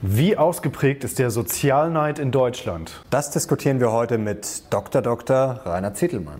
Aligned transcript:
Wie 0.00 0.36
ausgeprägt 0.36 1.02
ist 1.02 1.18
der 1.18 1.32
Sozialneid 1.32 2.20
in 2.20 2.30
Deutschland? 2.30 3.02
Das 3.10 3.32
diskutieren 3.32 3.80
wir 3.80 3.90
heute 3.90 4.16
mit 4.16 4.72
Dr. 4.72 5.02
Dr. 5.02 5.60
Rainer 5.64 5.92
Zittelmann. 5.92 6.38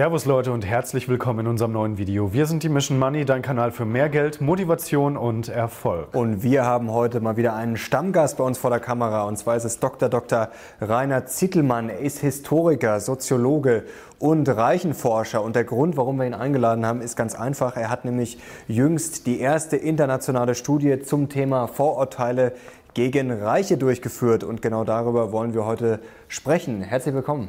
Servus 0.00 0.24
Leute 0.24 0.50
und 0.52 0.64
herzlich 0.64 1.10
willkommen 1.10 1.40
in 1.40 1.46
unserem 1.46 1.72
neuen 1.72 1.98
Video. 1.98 2.32
Wir 2.32 2.46
sind 2.46 2.62
die 2.62 2.70
Mission 2.70 2.98
Money, 2.98 3.26
dein 3.26 3.42
Kanal 3.42 3.70
für 3.70 3.84
mehr 3.84 4.08
Geld, 4.08 4.40
Motivation 4.40 5.18
und 5.18 5.50
Erfolg. 5.50 6.14
Und 6.14 6.42
wir 6.42 6.64
haben 6.64 6.90
heute 6.90 7.20
mal 7.20 7.36
wieder 7.36 7.54
einen 7.54 7.76
Stammgast 7.76 8.38
bei 8.38 8.44
uns 8.44 8.56
vor 8.56 8.70
der 8.70 8.80
Kamera 8.80 9.24
und 9.24 9.36
zwar 9.36 9.56
ist 9.56 9.64
es 9.64 9.78
Dr. 9.78 10.08
Dr. 10.08 10.48
Rainer 10.80 11.26
Zittelmann. 11.26 11.90
Er 11.90 11.98
ist 11.98 12.20
Historiker, 12.20 12.98
Soziologe 12.98 13.84
und 14.18 14.48
Reichenforscher 14.48 15.42
und 15.42 15.54
der 15.54 15.64
Grund, 15.64 15.98
warum 15.98 16.16
wir 16.16 16.24
ihn 16.24 16.32
eingeladen 16.32 16.86
haben, 16.86 17.02
ist 17.02 17.14
ganz 17.14 17.34
einfach. 17.34 17.76
Er 17.76 17.90
hat 17.90 18.06
nämlich 18.06 18.38
jüngst 18.68 19.26
die 19.26 19.38
erste 19.38 19.76
internationale 19.76 20.54
Studie 20.54 21.00
zum 21.00 21.28
Thema 21.28 21.66
Vorurteile 21.66 22.54
gegen 22.94 23.30
Reiche 23.30 23.76
durchgeführt 23.76 24.44
und 24.44 24.62
genau 24.62 24.84
darüber 24.84 25.30
wollen 25.30 25.52
wir 25.52 25.66
heute 25.66 26.00
sprechen. 26.26 26.80
Herzlich 26.80 27.14
willkommen. 27.14 27.48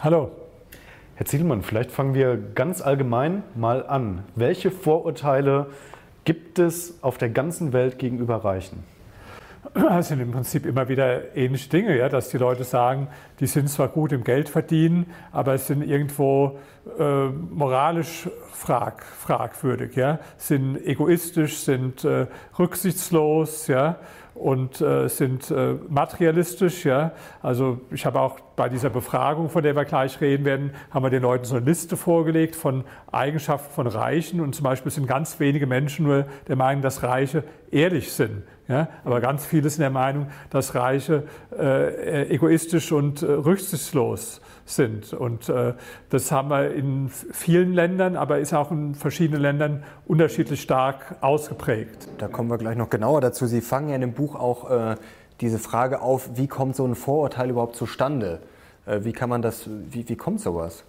Hallo. 0.00 0.45
Herr 1.18 1.24
Ziedelmann, 1.24 1.62
vielleicht 1.62 1.92
fangen 1.92 2.12
wir 2.12 2.36
ganz 2.36 2.82
allgemein 2.82 3.42
mal 3.54 3.86
an. 3.86 4.24
Welche 4.34 4.70
Vorurteile 4.70 5.68
gibt 6.24 6.58
es 6.58 7.02
auf 7.02 7.16
der 7.16 7.30
ganzen 7.30 7.72
Welt 7.72 7.98
gegenüber 7.98 8.44
Reichen? 8.44 8.84
Das 9.74 10.08
sind 10.08 10.20
im 10.20 10.32
Prinzip 10.32 10.66
immer 10.66 10.88
wieder 10.88 11.36
ähnliche 11.36 11.68
Dinge, 11.68 11.96
ja, 11.96 12.08
dass 12.08 12.28
die 12.28 12.38
Leute 12.38 12.64
sagen, 12.64 13.08
die 13.40 13.46
sind 13.46 13.68
zwar 13.68 13.88
gut 13.88 14.12
im 14.12 14.24
Geld 14.24 14.48
verdienen, 14.48 15.06
aber 15.32 15.54
es 15.54 15.66
sind 15.66 15.82
irgendwo 15.82 16.58
äh, 16.98 17.26
moralisch 17.28 18.28
frag, 18.52 19.04
fragwürdig, 19.04 19.96
ja, 19.96 20.18
sind 20.36 20.76
egoistisch, 20.86 21.58
sind 21.58 22.04
äh, 22.04 22.26
rücksichtslos, 22.58 23.66
ja, 23.66 23.98
und 24.36 24.80
äh, 24.80 25.08
sind 25.08 25.50
äh, 25.50 25.74
materialistisch. 25.88 26.84
Ja? 26.84 27.12
Also 27.42 27.80
ich 27.90 28.04
habe 28.06 28.20
auch 28.20 28.38
bei 28.54 28.68
dieser 28.68 28.90
Befragung, 28.90 29.48
von 29.48 29.62
der 29.62 29.74
wir 29.74 29.84
gleich 29.84 30.20
reden 30.20 30.44
werden, 30.44 30.70
haben 30.90 31.04
wir 31.04 31.10
den 31.10 31.22
Leuten 31.22 31.44
so 31.44 31.56
eine 31.56 31.64
Liste 31.64 31.96
vorgelegt 31.96 32.54
von 32.54 32.84
Eigenschaften 33.10 33.72
von 33.72 33.86
Reichen. 33.86 34.40
Und 34.40 34.54
zum 34.54 34.64
Beispiel 34.64 34.92
sind 34.92 35.06
ganz 35.06 35.40
wenige 35.40 35.66
Menschen 35.66 36.06
nur 36.06 36.26
der 36.48 36.56
Meinung, 36.56 36.82
dass 36.82 37.02
Reiche 37.02 37.44
ehrlich 37.70 38.12
sind. 38.12 38.42
Ja? 38.68 38.88
Aber 39.04 39.20
ganz 39.20 39.44
viele 39.46 39.70
sind 39.70 39.80
der 39.80 39.90
Meinung, 39.90 40.28
dass 40.50 40.74
Reiche 40.74 41.24
äh, 41.56 42.28
egoistisch 42.28 42.92
und 42.92 43.22
äh, 43.22 43.26
rücksichtslos 43.26 44.40
sind. 44.64 45.12
Und 45.12 45.48
äh, 45.48 45.74
das 46.10 46.32
haben 46.32 46.48
wir 46.48 46.72
in 46.74 47.08
vielen 47.08 47.72
Ländern, 47.72 48.16
aber 48.16 48.38
ist 48.38 48.52
auch 48.52 48.70
in 48.70 48.94
verschiedenen 48.94 49.40
Ländern 49.40 49.84
unterschiedlich 50.06 50.60
stark 50.60 51.16
ausgeprägt. 51.20 52.08
Da 52.18 52.28
kommen 52.28 52.50
wir 52.50 52.58
gleich 52.58 52.76
noch 52.76 52.90
genauer 52.90 53.20
dazu. 53.20 53.46
Sie 53.46 53.60
fangen 53.60 53.88
ja 53.88 53.94
in 53.94 54.00
dem 54.00 54.12
Buch 54.12 54.34
auch 54.34 54.70
äh, 54.70 54.96
diese 55.40 55.58
Frage 55.58 56.00
auf, 56.00 56.30
wie 56.34 56.48
kommt 56.48 56.76
so 56.76 56.84
ein 56.84 56.94
Vorurteil 56.94 57.50
überhaupt 57.50 57.76
zustande? 57.76 58.40
Äh, 58.86 59.04
wie 59.04 59.12
kann 59.12 59.28
man 59.28 59.42
das, 59.42 59.68
wie, 59.68 60.08
wie 60.08 60.16
kommt 60.16 60.40
sowas? 60.40 60.84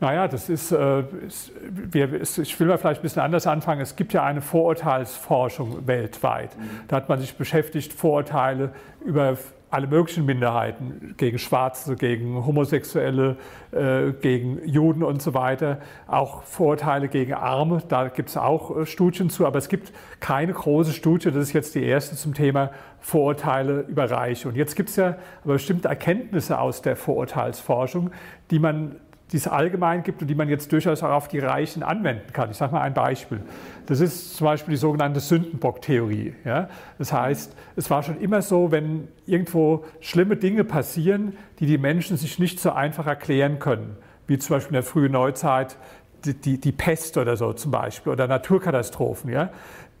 Naja, 0.00 0.28
das 0.28 0.48
ist, 0.48 0.72
äh, 0.72 1.00
ist 1.26 1.52
wir, 1.70 2.12
ist, 2.14 2.38
ich 2.38 2.58
will 2.58 2.68
mal 2.68 2.78
vielleicht 2.78 3.00
ein 3.00 3.02
bisschen 3.02 3.22
anders 3.22 3.46
anfangen. 3.46 3.82
Es 3.82 3.96
gibt 3.96 4.14
ja 4.14 4.24
eine 4.24 4.40
Vorurteilsforschung 4.40 5.86
weltweit. 5.86 6.56
Mhm. 6.56 6.62
Da 6.88 6.96
hat 6.96 7.08
man 7.10 7.20
sich 7.20 7.36
beschäftigt, 7.36 7.92
Vorurteile 7.92 8.72
über 9.04 9.36
alle 9.70 9.86
möglichen 9.86 10.26
Minderheiten, 10.26 11.14
gegen 11.16 11.38
Schwarze, 11.38 11.94
gegen 11.94 12.44
Homosexuelle, 12.44 13.36
äh, 13.70 14.10
gegen 14.20 14.66
Juden 14.66 15.04
und 15.04 15.22
so 15.22 15.32
weiter, 15.32 15.78
auch 16.08 16.42
Vorurteile 16.42 17.08
gegen 17.08 17.34
Arme, 17.34 17.80
da 17.86 18.08
gibt 18.08 18.30
es 18.30 18.36
auch 18.36 18.78
äh, 18.78 18.86
Studien 18.86 19.30
zu, 19.30 19.46
aber 19.46 19.58
es 19.58 19.68
gibt 19.68 19.92
keine 20.18 20.52
große 20.52 20.92
Studie, 20.92 21.30
das 21.30 21.36
ist 21.36 21.52
jetzt 21.52 21.76
die 21.76 21.84
erste 21.84 22.16
zum 22.16 22.34
Thema 22.34 22.70
Vorurteile 22.98 23.82
über 23.82 24.10
Reiche. 24.10 24.48
Und 24.48 24.56
jetzt 24.56 24.74
gibt 24.74 24.88
es 24.88 24.96
ja 24.96 25.16
aber 25.44 25.52
bestimmte 25.52 25.86
Erkenntnisse 25.86 26.58
aus 26.58 26.82
der 26.82 26.96
Vorurteilsforschung, 26.96 28.10
die 28.50 28.58
man 28.58 28.96
die 29.32 29.36
es 29.36 29.46
allgemein 29.46 30.02
gibt 30.02 30.22
und 30.22 30.28
die 30.28 30.34
man 30.34 30.48
jetzt 30.48 30.72
durchaus 30.72 31.02
auch 31.02 31.10
auf 31.10 31.28
die 31.28 31.38
Reichen 31.38 31.82
anwenden 31.82 32.32
kann. 32.32 32.50
Ich 32.50 32.56
sage 32.56 32.72
mal 32.72 32.82
ein 32.82 32.94
Beispiel. 32.94 33.40
Das 33.86 34.00
ist 34.00 34.36
zum 34.36 34.46
Beispiel 34.46 34.72
die 34.72 34.78
sogenannte 34.78 35.20
Sündenbock-Theorie. 35.20 36.34
Ja? 36.44 36.68
Das 36.98 37.12
heißt, 37.12 37.54
es 37.76 37.90
war 37.90 38.02
schon 38.02 38.20
immer 38.20 38.42
so, 38.42 38.72
wenn 38.72 39.08
irgendwo 39.26 39.84
schlimme 40.00 40.36
Dinge 40.36 40.64
passieren, 40.64 41.36
die 41.60 41.66
die 41.66 41.78
Menschen 41.78 42.16
sich 42.16 42.38
nicht 42.38 42.58
so 42.60 42.72
einfach 42.72 43.06
erklären 43.06 43.58
können, 43.58 43.96
wie 44.26 44.38
zum 44.38 44.56
Beispiel 44.56 44.70
in 44.70 44.82
der 44.82 44.82
frühen 44.82 45.12
Neuzeit 45.12 45.76
die, 46.24 46.34
die, 46.34 46.60
die 46.60 46.72
Pest 46.72 47.16
oder 47.16 47.36
so 47.36 47.52
zum 47.52 47.70
Beispiel 47.70 48.12
oder 48.12 48.26
Naturkatastrophen, 48.26 49.30
ja? 49.30 49.50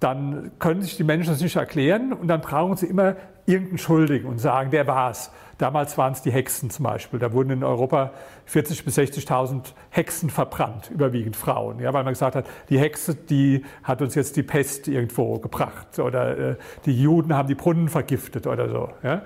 dann 0.00 0.50
können 0.58 0.82
sich 0.82 0.96
die 0.96 1.04
Menschen 1.04 1.30
das 1.32 1.40
nicht 1.40 1.56
erklären 1.56 2.12
und 2.12 2.28
dann 2.28 2.40
brauchen 2.40 2.76
sie 2.76 2.86
immer 2.86 3.16
irgendeinen 3.50 3.78
Schuldigen 3.78 4.28
und 4.28 4.38
sagen, 4.38 4.70
der 4.70 4.86
war's. 4.86 5.30
Damals 5.60 5.98
waren 5.98 6.14
es 6.14 6.22
die 6.22 6.30
Hexen 6.30 6.70
zum 6.70 6.84
Beispiel. 6.84 7.18
Da 7.18 7.34
wurden 7.34 7.50
in 7.50 7.64
Europa 7.64 8.12
40.000 8.48 8.84
bis 8.84 8.98
60.000 8.98 9.74
Hexen 9.90 10.30
verbrannt, 10.30 10.90
überwiegend 10.90 11.36
Frauen. 11.36 11.80
Ja, 11.80 11.92
weil 11.92 12.02
man 12.02 12.14
gesagt 12.14 12.34
hat, 12.34 12.46
die 12.70 12.78
Hexe, 12.78 13.14
die 13.14 13.62
hat 13.82 14.00
uns 14.00 14.14
jetzt 14.14 14.36
die 14.36 14.42
Pest 14.42 14.88
irgendwo 14.88 15.38
gebracht. 15.38 15.98
Oder 15.98 16.38
äh, 16.38 16.56
die 16.86 16.98
Juden 16.98 17.34
haben 17.36 17.46
die 17.46 17.54
Brunnen 17.54 17.90
vergiftet 17.90 18.46
oder 18.46 18.70
so. 18.70 18.88
Ja. 19.02 19.20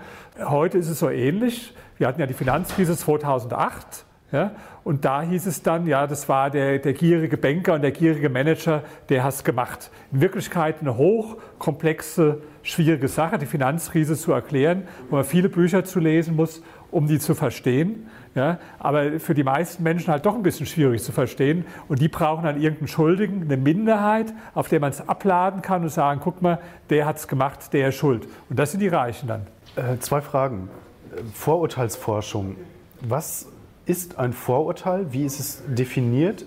Heute 0.45 0.79
ist 0.79 0.89
es 0.89 0.99
so 0.99 1.09
ähnlich. 1.09 1.73
Wir 1.99 2.09
hatten 2.09 2.21
ja 2.21 2.27
die 2.27 2.35
Finanzkrise 2.35 2.97
2008. 2.97 4.05
Ja, 4.33 4.51
und 4.83 5.05
da 5.05 5.23
hieß 5.23 5.47
es 5.47 5.63
dann, 5.63 5.87
ja, 5.87 6.09
das 6.09 6.29
war 6.29 6.51
der, 6.51 6.81
der 6.81 6.93
gierige 6.93 7.37
Banker 7.37 7.75
und 7.75 7.83
der 7.83 7.93
gierige 7.93 8.29
Manager, 8.29 8.83
der 9.09 9.23
hat 9.23 9.35
es 9.35 9.45
gemacht. 9.45 9.93
In 10.11 10.21
Wirklichkeit 10.21 10.81
eine 10.81 10.97
hochkomplexe, 10.97 12.43
schwierige 12.65 13.09
Sache, 13.09 13.39
die 13.39 13.47
Finanzkrise 13.47 14.17
zu 14.17 14.33
erklären, 14.33 14.83
wo 15.11 15.17
man 15.17 15.25
viele 15.25 15.49
Bücher 15.49 15.85
zu 15.85 16.01
lesen 16.01 16.35
muss, 16.35 16.63
um 16.91 17.07
die 17.07 17.19
zu 17.19 17.35
verstehen. 17.35 18.07
Ja, 18.35 18.59
aber 18.81 19.21
für 19.21 19.35
die 19.35 19.45
meisten 19.45 19.85
Menschen 19.85 20.11
halt 20.11 20.27
doch 20.27 20.35
ein 20.35 20.43
bisschen 20.43 20.67
schwierig 20.67 21.05
zu 21.05 21.13
verstehen. 21.13 21.65
Und 21.87 22.01
die 22.01 22.09
brauchen 22.09 22.45
dann 22.45 22.61
irgendeinen 22.61 22.89
Schuldigen, 22.89 23.43
eine 23.43 23.57
Minderheit, 23.57 24.35
auf 24.55 24.69
der 24.69 24.81
man 24.81 24.91
es 24.91 25.09
abladen 25.09 25.63
kann 25.63 25.83
und 25.83 25.91
sagen, 25.91 26.21
guck 26.25 26.43
mal, 26.43 26.59
der 26.91 27.07
hat 27.07 27.17
es 27.17 27.29
gemacht, 27.29 27.73
der 27.73 27.91
ist 27.91 27.95
schuld. 27.95 28.27
Und 28.51 28.59
das 28.59 28.73
sind 28.73 28.81
die 28.81 28.89
Reichen 28.89 29.29
dann. 29.29 29.47
Äh, 29.77 29.99
zwei 30.01 30.21
Fragen. 30.21 30.69
Vorurteilsforschung. 31.33 32.57
Was 33.03 33.47
ist 33.87 34.19
ein 34.19 34.33
Vorurteil? 34.33 35.13
Wie 35.13 35.25
ist 35.25 35.39
es 35.39 35.63
definiert? 35.69 36.45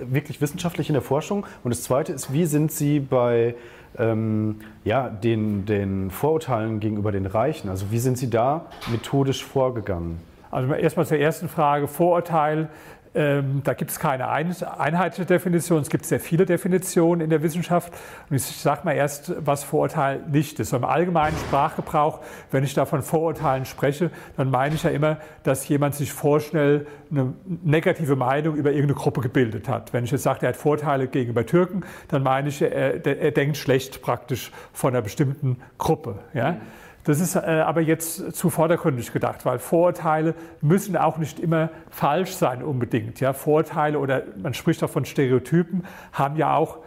Wirklich 0.00 0.42
wissenschaftlich 0.42 0.90
in 0.90 0.92
der 0.92 1.02
Forschung. 1.02 1.46
Und 1.64 1.70
das 1.70 1.82
Zweite 1.82 2.12
ist, 2.12 2.34
wie 2.34 2.44
sind 2.44 2.70
Sie 2.70 3.00
bei 3.00 3.54
ähm, 4.00 4.60
ja, 4.84 5.08
den, 5.08 5.66
den 5.66 6.10
Vorurteilen 6.10 6.80
gegenüber 6.80 7.12
den 7.12 7.26
Reichen? 7.26 7.68
Also 7.68 7.90
wie 7.90 7.98
sind 7.98 8.18
Sie 8.18 8.30
da 8.30 8.66
methodisch 8.90 9.44
vorgegangen? 9.44 10.18
Also 10.50 10.72
erstmal 10.74 11.06
zur 11.06 11.18
ersten 11.18 11.48
Frage, 11.48 11.86
Vorurteil. 11.86 12.68
Ähm, 13.12 13.62
da 13.64 13.74
gibt 13.74 13.90
es 13.90 13.98
keine 13.98 14.28
ein, 14.28 14.54
einheitliche 14.62 15.26
Definition. 15.26 15.82
Es 15.82 15.90
gibt 15.90 16.06
sehr 16.06 16.20
viele 16.20 16.46
Definitionen 16.46 17.20
in 17.20 17.30
der 17.30 17.42
Wissenschaft. 17.42 17.92
Und 18.28 18.36
ich 18.36 18.42
sage 18.42 18.82
mal 18.84 18.92
erst, 18.92 19.34
was 19.44 19.64
Vorurteil 19.64 20.20
nicht 20.30 20.60
ist. 20.60 20.72
Im 20.72 20.84
allgemeinen 20.84 21.36
Sprachgebrauch, 21.36 22.20
wenn 22.52 22.62
ich 22.62 22.72
da 22.74 22.86
von 22.86 23.02
Vorurteilen 23.02 23.64
spreche, 23.64 24.12
dann 24.36 24.50
meine 24.50 24.76
ich 24.76 24.84
ja 24.84 24.90
immer, 24.90 25.18
dass 25.42 25.66
jemand 25.66 25.96
sich 25.96 26.12
vorschnell 26.12 26.86
eine 27.10 27.34
negative 27.46 28.14
Meinung 28.14 28.54
über 28.54 28.70
irgendeine 28.70 28.94
Gruppe 28.94 29.22
gebildet 29.22 29.68
hat. 29.68 29.92
Wenn 29.92 30.04
ich 30.04 30.12
jetzt 30.12 30.22
sage, 30.22 30.42
er 30.42 30.50
hat 30.50 30.56
Vorteile 30.56 31.08
gegenüber 31.08 31.44
Türken, 31.44 31.82
dann 32.08 32.22
meine 32.22 32.48
ich, 32.48 32.62
er, 32.62 33.04
er 33.04 33.30
denkt 33.32 33.56
schlecht 33.56 34.02
praktisch 34.02 34.52
von 34.72 34.94
einer 34.94 35.02
bestimmten 35.02 35.56
Gruppe. 35.78 36.20
Ja? 36.32 36.58
Das 37.04 37.20
ist 37.20 37.34
äh, 37.34 37.38
aber 37.38 37.80
jetzt 37.80 38.34
zu 38.36 38.50
vordergründig 38.50 39.12
gedacht, 39.12 39.46
weil 39.46 39.58
Vorurteile 39.58 40.34
müssen 40.60 40.96
auch 40.96 41.16
nicht 41.18 41.40
immer 41.40 41.70
falsch 41.90 42.32
sein 42.32 42.62
unbedingt. 42.62 43.20
Ja? 43.20 43.32
Vorurteile 43.32 43.98
oder 43.98 44.22
man 44.42 44.54
spricht 44.54 44.84
auch 44.84 44.90
von 44.90 45.04
Stereotypen 45.04 45.84
haben 46.12 46.36
ja 46.36 46.54
auch 46.54 46.78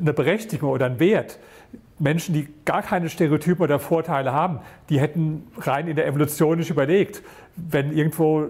eine 0.00 0.12
Berechtigung 0.12 0.70
oder 0.70 0.86
einen 0.86 1.00
Wert. 1.00 1.38
Menschen, 1.98 2.34
die 2.34 2.48
gar 2.64 2.82
keine 2.82 3.08
Stereotypen 3.08 3.62
oder 3.62 3.78
Vorteile 3.78 4.32
haben, 4.32 4.58
die 4.88 5.00
hätten 5.00 5.46
rein 5.58 5.86
in 5.86 5.96
der 5.96 6.06
Evolution 6.06 6.58
nicht 6.58 6.70
überlegt, 6.70 7.22
wenn 7.56 7.96
irgendwo 7.96 8.48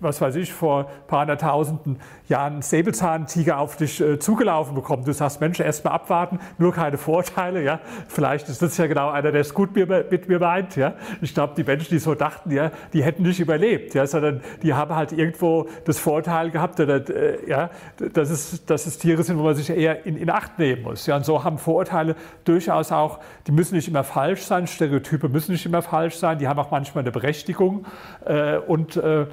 was 0.00 0.20
weiß 0.20 0.36
ich, 0.36 0.52
vor 0.52 0.80
ein 0.80 1.06
paar 1.06 1.20
hunderttausenden 1.20 1.98
Jahren 2.28 2.62
Säbelzahntiger 2.62 3.58
auf 3.58 3.76
dich 3.76 4.00
äh, 4.00 4.18
zugelaufen 4.18 4.74
bekommen. 4.74 5.04
Du 5.04 5.12
sagst, 5.12 5.40
Mensch, 5.40 5.60
erst 5.60 5.84
mal 5.84 5.92
abwarten, 5.92 6.40
nur 6.58 6.72
keine 6.72 6.98
Vorteile. 6.98 7.62
Ja? 7.62 7.80
Vielleicht 8.08 8.48
ist 8.48 8.60
das 8.60 8.76
ja 8.76 8.86
genau 8.86 9.10
einer, 9.10 9.32
der 9.32 9.40
es 9.40 9.54
gut 9.54 9.74
mit, 9.74 9.88
mit 10.10 10.28
mir 10.28 10.38
meint. 10.38 10.76
Ja? 10.76 10.94
Ich 11.20 11.32
glaube, 11.32 11.54
die 11.56 11.64
Menschen, 11.64 11.88
die 11.90 11.98
so 11.98 12.14
dachten, 12.14 12.50
ja, 12.50 12.70
die 12.92 13.02
hätten 13.02 13.22
nicht 13.22 13.40
überlebt, 13.40 13.94
ja? 13.94 14.06
sondern 14.06 14.42
die 14.62 14.74
haben 14.74 14.94
halt 14.94 15.12
irgendwo 15.12 15.68
das 15.84 15.98
Vorteil 15.98 16.50
gehabt, 16.50 16.78
oder, 16.78 17.08
äh, 17.08 17.48
ja, 17.48 17.70
dass, 18.12 18.30
es, 18.30 18.64
dass 18.66 18.86
es 18.86 18.98
Tiere 18.98 19.22
sind, 19.22 19.38
wo 19.38 19.42
man 19.42 19.54
sich 19.54 19.70
eher 19.70 20.04
in, 20.04 20.16
in 20.16 20.28
Acht 20.28 20.58
nehmen 20.58 20.82
muss. 20.82 21.06
Ja? 21.06 21.16
Und 21.16 21.24
so 21.24 21.44
haben 21.44 21.58
Vorurteile 21.58 22.14
durchaus 22.44 22.92
auch, 22.92 23.20
die 23.46 23.52
müssen 23.52 23.74
nicht 23.74 23.88
immer 23.88 24.04
falsch 24.04 24.42
sein, 24.42 24.66
Stereotype 24.66 25.28
müssen 25.28 25.52
nicht 25.52 25.64
immer 25.64 25.80
falsch 25.80 26.16
sein, 26.16 26.38
die 26.38 26.48
haben 26.48 26.58
auch 26.58 26.70
manchmal 26.70 27.02
eine 27.02 27.12
Berechtigung. 27.12 27.86
Äh, 28.26 28.58
und 28.58 28.96
äh, 28.96 29.26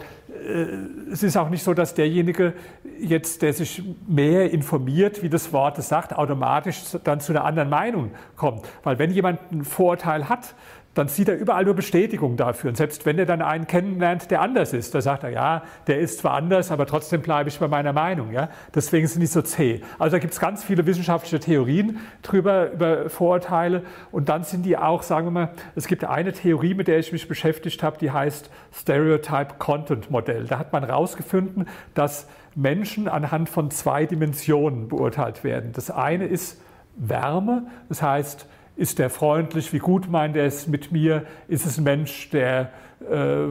es 1.11 1.23
ist 1.23 1.37
auch 1.37 1.49
nicht 1.49 1.63
so, 1.63 1.73
dass 1.73 1.93
derjenige 1.93 2.53
jetzt, 2.99 3.41
der 3.41 3.53
sich 3.53 3.83
mehr 4.07 4.51
informiert, 4.51 5.21
wie 5.23 5.29
das 5.29 5.51
Wort 5.53 5.77
es 5.77 5.89
sagt, 5.89 6.13
automatisch 6.13 6.81
dann 7.03 7.19
zu 7.19 7.33
einer 7.33 7.45
anderen 7.45 7.69
Meinung 7.69 8.11
kommt. 8.35 8.67
Weil 8.83 8.99
wenn 8.99 9.11
jemand 9.11 9.39
einen 9.51 9.63
Vorurteil 9.63 10.29
hat, 10.29 10.55
dann 10.95 11.07
sieht 11.07 11.29
er 11.29 11.37
überall 11.37 11.65
nur 11.65 11.75
Bestätigung 11.75 12.35
dafür. 12.35 12.69
Und 12.69 12.75
selbst 12.75 13.05
wenn 13.05 13.19
er 13.19 13.25
dann 13.25 13.41
einen 13.41 13.67
kennenlernt, 13.67 14.31
der 14.31 14.41
anders 14.41 14.73
ist, 14.73 14.95
da 14.95 15.01
sagt 15.01 15.23
er, 15.23 15.29
ja, 15.29 15.63
der 15.87 15.99
ist 15.99 16.19
zwar 16.19 16.33
anders, 16.33 16.71
aber 16.71 16.85
trotzdem 16.87 17.21
bleibe 17.21 17.49
ich 17.49 17.59
bei 17.59 17.67
meiner 17.67 17.93
Meinung. 17.93 18.31
Ja? 18.31 18.49
Deswegen 18.73 19.07
sind 19.07 19.21
die 19.21 19.27
so 19.27 19.41
zäh. 19.41 19.81
Also 19.99 20.17
da 20.17 20.19
gibt 20.19 20.33
es 20.33 20.39
ganz 20.39 20.63
viele 20.63 20.85
wissenschaftliche 20.85 21.39
Theorien 21.39 21.99
drüber, 22.23 22.71
über 22.71 23.09
Vorurteile. 23.09 23.83
Und 24.11 24.29
dann 24.29 24.43
sind 24.43 24.65
die 24.65 24.77
auch, 24.77 25.03
sagen 25.03 25.27
wir 25.27 25.31
mal, 25.31 25.49
es 25.75 25.87
gibt 25.87 26.03
eine 26.03 26.33
Theorie, 26.33 26.73
mit 26.73 26.87
der 26.87 26.97
ich 26.97 27.11
mich 27.11 27.27
beschäftigt 27.27 27.83
habe, 27.83 27.97
die 27.99 28.11
heißt 28.11 28.49
Stereotype 28.73 29.55
Content 29.59 30.09
Modell. 30.09 30.45
Da 30.45 30.57
hat 30.57 30.73
man 30.73 30.83
herausgefunden, 30.83 31.67
dass 31.93 32.27
Menschen 32.55 33.07
anhand 33.07 33.47
von 33.47 33.69
zwei 33.69 34.05
Dimensionen 34.05 34.87
beurteilt 34.87 35.43
werden. 35.43 35.71
Das 35.71 35.91
eine 35.91 36.25
ist 36.25 36.59
Wärme, 36.97 37.67
das 37.87 38.01
heißt, 38.01 38.47
ist 38.79 38.97
der 38.97 39.09
freundlich? 39.09 39.73
Wie 39.73 39.79
gut 39.79 40.09
meint 40.09 40.37
er 40.37 40.45
es 40.45 40.67
mit 40.67 40.91
mir? 40.91 41.25
Ist 41.49 41.65
es 41.65 41.77
ein 41.77 41.83
Mensch, 41.83 42.29
der 42.29 42.71
äh, 43.09 43.47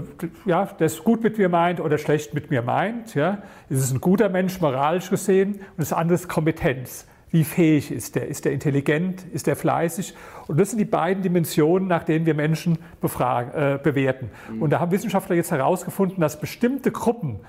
ja, 0.46 0.68
es 0.78 1.04
gut 1.04 1.22
mit 1.22 1.36
mir 1.36 1.50
meint 1.50 1.80
oder 1.80 1.98
schlecht 1.98 2.32
mit 2.32 2.50
mir 2.50 2.62
meint? 2.62 3.14
Ja? 3.14 3.42
Ist 3.68 3.80
es 3.80 3.92
ein 3.92 4.00
guter 4.00 4.30
Mensch, 4.30 4.58
moralisch 4.60 5.10
gesehen? 5.10 5.56
Und 5.56 5.78
das 5.78 5.92
andere 5.92 6.14
ist 6.14 6.28
Kompetenz. 6.28 7.06
Wie 7.30 7.44
fähig 7.44 7.92
ist 7.92 8.14
der? 8.14 8.26
Ist 8.28 8.46
er 8.46 8.52
intelligent? 8.52 9.26
Ist 9.34 9.48
er 9.48 9.56
fleißig? 9.56 10.14
Und 10.46 10.58
das 10.58 10.70
sind 10.70 10.78
die 10.78 10.86
beiden 10.86 11.22
Dimensionen, 11.22 11.86
nach 11.86 12.04
denen 12.04 12.24
wir 12.24 12.32
Menschen 12.32 12.78
befragen, 13.02 13.52
äh, 13.52 13.78
bewerten. 13.82 14.30
Mhm. 14.50 14.62
Und 14.62 14.70
da 14.70 14.80
haben 14.80 14.92
Wissenschaftler 14.92 15.36
jetzt 15.36 15.50
herausgefunden, 15.50 16.22
dass 16.22 16.40
bestimmte 16.40 16.90
Gruppen, 16.90 17.40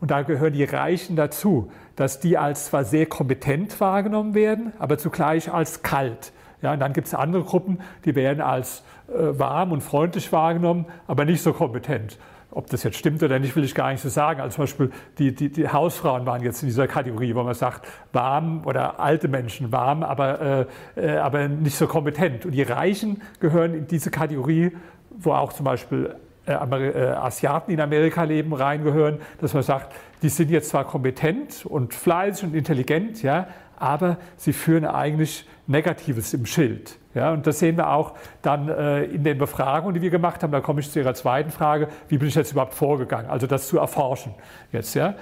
und 0.00 0.10
da 0.10 0.22
gehören 0.22 0.54
die 0.54 0.64
Reichen 0.64 1.16
dazu, 1.16 1.70
dass 1.96 2.18
die 2.18 2.38
als 2.38 2.66
zwar 2.66 2.84
sehr 2.84 3.04
kompetent 3.04 3.78
wahrgenommen 3.78 4.34
werden, 4.34 4.72
aber 4.78 4.96
zugleich 4.96 5.52
als 5.52 5.82
kalt. 5.82 6.32
Ja, 6.62 6.72
und 6.72 6.80
dann 6.80 6.92
gibt 6.92 7.06
es 7.06 7.14
andere 7.14 7.42
Gruppen, 7.42 7.80
die 8.04 8.14
werden 8.14 8.40
als 8.40 8.82
äh, 9.08 9.38
warm 9.38 9.72
und 9.72 9.82
freundlich 9.82 10.32
wahrgenommen, 10.32 10.86
aber 11.06 11.24
nicht 11.24 11.42
so 11.42 11.52
kompetent. 11.52 12.18
Ob 12.50 12.68
das 12.70 12.84
jetzt 12.84 12.96
stimmt 12.96 13.22
oder 13.22 13.38
nicht, 13.38 13.54
will 13.54 13.64
ich 13.64 13.74
gar 13.74 13.90
nicht 13.90 14.00
so 14.00 14.08
sagen. 14.08 14.40
Also 14.40 14.54
zum 14.54 14.62
Beispiel 14.62 14.90
die, 15.18 15.34
die, 15.34 15.50
die 15.50 15.68
Hausfrauen 15.68 16.24
waren 16.24 16.42
jetzt 16.42 16.62
in 16.62 16.68
dieser 16.68 16.86
Kategorie, 16.86 17.34
wo 17.34 17.42
man 17.42 17.54
sagt, 17.54 17.86
warm 18.12 18.62
oder 18.64 18.98
alte 18.98 19.28
Menschen, 19.28 19.72
warm, 19.72 20.02
aber, 20.02 20.66
äh, 20.96 21.06
äh 21.06 21.16
aber 21.18 21.48
nicht 21.48 21.76
so 21.76 21.86
kompetent. 21.86 22.46
Und 22.46 22.52
die 22.52 22.62
Reichen 22.62 23.20
gehören 23.40 23.74
in 23.74 23.86
diese 23.86 24.10
Kategorie, 24.10 24.72
wo 25.10 25.32
auch 25.32 25.52
zum 25.52 25.64
Beispiel 25.64 26.16
äh, 26.46 26.52
äh, 26.52 27.08
Asiaten, 27.10 27.72
in 27.72 27.80
Amerika 27.80 28.22
leben, 28.22 28.52
reingehören, 28.52 29.18
dass 29.40 29.52
man 29.52 29.64
sagt, 29.64 29.94
die 30.22 30.28
sind 30.28 30.50
jetzt 30.50 30.70
zwar 30.70 30.84
kompetent 30.84 31.66
und 31.66 31.92
fleißig 31.92 32.44
und 32.44 32.54
intelligent, 32.54 33.22
ja, 33.22 33.48
aber 33.76 34.18
sie 34.36 34.52
führen 34.52 34.84
eigentlich 34.84 35.46
Negatives 35.66 36.32
im 36.34 36.46
Schild. 36.46 36.96
Ja, 37.14 37.32
und 37.32 37.46
das 37.46 37.58
sehen 37.58 37.76
wir 37.76 37.90
auch 37.90 38.12
dann 38.42 38.68
äh, 38.68 39.04
in 39.04 39.24
den 39.24 39.38
Befragungen, 39.38 39.94
die 39.94 40.02
wir 40.02 40.10
gemacht 40.10 40.42
haben. 40.42 40.52
Da 40.52 40.60
komme 40.60 40.80
ich 40.80 40.90
zu 40.90 40.98
Ihrer 40.98 41.14
zweiten 41.14 41.50
Frage, 41.50 41.88
wie 42.08 42.18
bin 42.18 42.28
ich 42.28 42.34
jetzt 42.34 42.52
überhaupt 42.52 42.74
vorgegangen? 42.74 43.30
Also 43.30 43.46
das 43.46 43.68
zu 43.68 43.78
erforschen 43.78 44.34
jetzt. 44.70 44.94
Ja. 44.94 45.14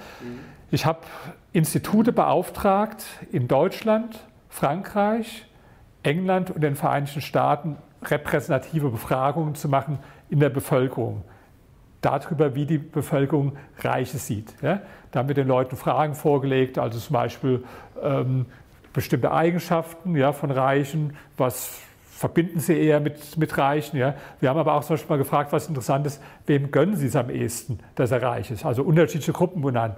Ich 0.71 0.85
habe 0.85 0.99
Institute 1.53 2.11
beauftragt 2.11 3.05
in 3.31 3.47
Deutschland, 3.47 4.19
Frankreich, 4.49 5.45
England 6.03 6.51
und 6.51 6.61
den 6.61 6.75
Vereinigten 6.75 7.21
Staaten 7.21 7.77
repräsentative 8.03 8.89
Befragungen 8.89 9.55
zu 9.55 9.69
machen 9.69 9.99
in 10.29 10.39
der 10.39 10.49
Bevölkerung 10.49 11.23
darüber, 12.05 12.55
wie 12.55 12.65
die 12.65 12.77
Bevölkerung 12.77 13.53
Reiche 13.79 14.17
sieht. 14.17 14.53
Ja? 14.61 14.81
Da 15.11 15.19
haben 15.19 15.27
wir 15.27 15.35
den 15.35 15.47
Leuten 15.47 15.75
Fragen 15.75 16.13
vorgelegt, 16.13 16.77
also 16.77 16.99
zum 16.99 17.13
Beispiel, 17.13 17.63
ähm, 18.01 18.45
bestimmte 18.93 19.31
Eigenschaften 19.31 20.15
ja, 20.15 20.31
von 20.31 20.51
Reichen, 20.51 21.17
was 21.35 21.81
verbinden 22.11 22.59
sie 22.59 22.79
eher 22.79 23.01
mit, 23.01 23.37
mit 23.37 23.57
Reichen. 23.57 23.97
Ja. 23.97 24.15
Wir 24.39 24.49
haben 24.49 24.57
aber 24.57 24.73
auch 24.73 24.83
zum 24.83 24.93
Beispiel 24.93 25.09
mal 25.09 25.17
gefragt, 25.17 25.51
was 25.51 25.67
interessant 25.67 26.07
ist, 26.07 26.21
wem 26.47 26.71
gönnen 26.71 26.95
sie 26.95 27.07
es 27.07 27.15
am 27.17 27.29
ehesten, 27.29 27.79
dass 27.95 28.11
er 28.11 28.21
reich 28.21 28.51
ist? 28.51 28.65
Also 28.65 28.83
unterschiedliche 28.83 29.33
Gruppen 29.33 29.61
benannt. 29.61 29.97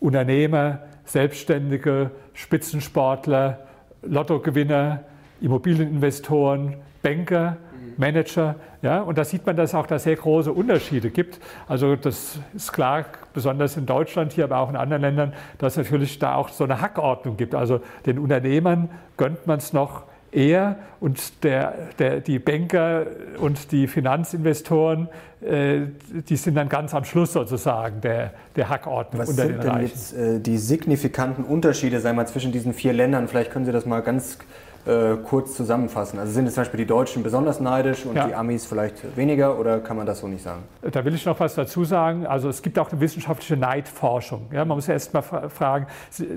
Unternehmer, 0.00 0.80
Selbstständige, 1.04 2.10
Spitzensportler, 2.32 3.66
Lottogewinner, 4.02 5.00
Immobilieninvestoren, 5.40 6.76
Banker, 7.02 7.58
Manager. 7.96 8.56
Ja, 8.82 9.00
und 9.00 9.18
da 9.18 9.24
sieht 9.24 9.46
man, 9.46 9.56
dass 9.56 9.70
es 9.70 9.74
auch 9.74 9.86
da 9.86 9.98
sehr 9.98 10.16
große 10.16 10.52
Unterschiede 10.52 11.10
gibt. 11.10 11.40
Also 11.66 11.96
das 11.96 12.38
ist 12.54 12.72
klar, 12.72 13.04
besonders 13.32 13.76
in 13.76 13.86
Deutschland 13.86 14.32
hier, 14.32 14.44
aber 14.44 14.58
auch 14.58 14.70
in 14.70 14.76
anderen 14.76 15.02
Ländern, 15.02 15.32
dass 15.58 15.76
es 15.76 15.84
natürlich 15.84 16.18
da 16.18 16.34
auch 16.34 16.48
so 16.48 16.64
eine 16.64 16.80
Hackordnung 16.80 17.36
gibt. 17.36 17.54
Also 17.54 17.80
den 18.06 18.18
Unternehmern 18.18 18.90
gönnt 19.16 19.46
man 19.46 19.58
es 19.58 19.72
noch 19.72 20.04
eher 20.30 20.76
und 21.00 21.44
der, 21.44 21.74
der, 21.98 22.20
die 22.20 22.38
Banker 22.38 23.06
und 23.38 23.72
die 23.72 23.86
Finanzinvestoren, 23.86 25.08
äh, 25.40 25.80
die 26.28 26.36
sind 26.36 26.54
dann 26.56 26.68
ganz 26.68 26.94
am 26.94 27.04
Schluss 27.04 27.32
sozusagen 27.32 28.00
der, 28.00 28.32
der 28.56 28.68
Hackordnung 28.68 29.22
Was 29.22 29.30
unter 29.30 29.42
sind 29.42 29.52
den 29.54 29.60
denn 29.60 29.70
Reichen. 29.70 29.86
jetzt 29.86 30.12
äh, 30.14 30.40
die 30.40 30.58
signifikanten 30.58 31.44
Unterschiede, 31.44 32.00
sagen 32.00 32.16
wir, 32.18 32.26
zwischen 32.26 32.52
diesen 32.52 32.74
vier 32.74 32.92
Ländern? 32.92 33.28
Vielleicht 33.28 33.50
können 33.50 33.64
Sie 33.64 33.72
das 33.72 33.86
mal 33.86 34.00
ganz 34.00 34.38
äh, 34.86 35.16
kurz 35.24 35.54
zusammenfassen? 35.54 36.18
Also 36.18 36.32
sind 36.32 36.44
jetzt 36.44 36.54
zum 36.54 36.62
Beispiel 36.62 36.78
die 36.78 36.86
Deutschen 36.86 37.22
besonders 37.22 37.60
neidisch 37.60 38.06
und 38.06 38.16
ja. 38.16 38.26
die 38.26 38.34
Amis 38.34 38.66
vielleicht 38.66 39.16
weniger 39.16 39.58
oder 39.58 39.80
kann 39.80 39.96
man 39.96 40.06
das 40.06 40.20
so 40.20 40.28
nicht 40.28 40.42
sagen? 40.42 40.62
Da 40.82 41.04
will 41.04 41.14
ich 41.14 41.24
noch 41.26 41.38
was 41.40 41.54
dazu 41.54 41.84
sagen. 41.84 42.26
Also 42.26 42.48
es 42.48 42.62
gibt 42.62 42.78
auch 42.78 42.90
eine 42.90 43.00
wissenschaftliche 43.00 43.56
Neidforschung. 43.56 44.48
Ja, 44.52 44.64
man 44.64 44.76
muss 44.76 44.86
ja 44.86 44.94
erst 44.94 45.14
mal 45.14 45.22
fragen, 45.22 45.86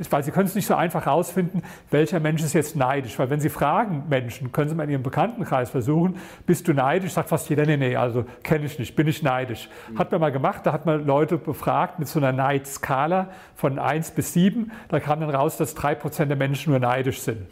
weil 0.09 0.23
Sie 0.23 0.31
können 0.31 0.47
es 0.47 0.55
nicht 0.55 0.67
so 0.67 0.75
einfach 0.75 1.05
herausfinden, 1.05 1.61
welcher 1.89 2.19
Mensch 2.19 2.43
ist 2.43 2.53
jetzt 2.53 2.75
neidisch. 2.75 3.17
Weil 3.19 3.29
wenn 3.29 3.39
Sie 3.39 3.49
fragen 3.49 4.03
Menschen, 4.09 4.51
können 4.51 4.69
Sie 4.69 4.75
mal 4.75 4.83
in 4.83 4.89
Ihrem 4.89 5.03
Bekanntenkreis 5.03 5.69
versuchen, 5.69 6.17
bist 6.45 6.67
du 6.67 6.73
neidisch? 6.73 7.13
Sagt 7.13 7.29
fast 7.29 7.49
jeder, 7.49 7.65
nee, 7.65 7.77
nee, 7.77 7.95
also 7.95 8.25
kenne 8.43 8.65
ich 8.65 8.79
nicht, 8.79 8.95
bin 8.95 9.07
ich 9.07 9.23
neidisch. 9.23 9.69
Mhm. 9.91 9.99
Hat 9.99 10.11
man 10.11 10.21
mal 10.21 10.31
gemacht, 10.31 10.61
da 10.63 10.73
hat 10.73 10.85
man 10.85 11.05
Leute 11.05 11.37
befragt 11.37 11.99
mit 11.99 12.07
so 12.07 12.19
einer 12.19 12.31
Neidskala 12.31 13.29
von 13.55 13.79
1 13.79 14.11
bis 14.11 14.33
7. 14.33 14.71
Da 14.89 14.99
kam 14.99 15.19
dann 15.19 15.29
raus, 15.29 15.57
dass 15.57 15.75
3% 15.77 16.25
der 16.25 16.37
Menschen 16.37 16.71
nur 16.71 16.79
neidisch 16.79 17.21
sind. 17.21 17.47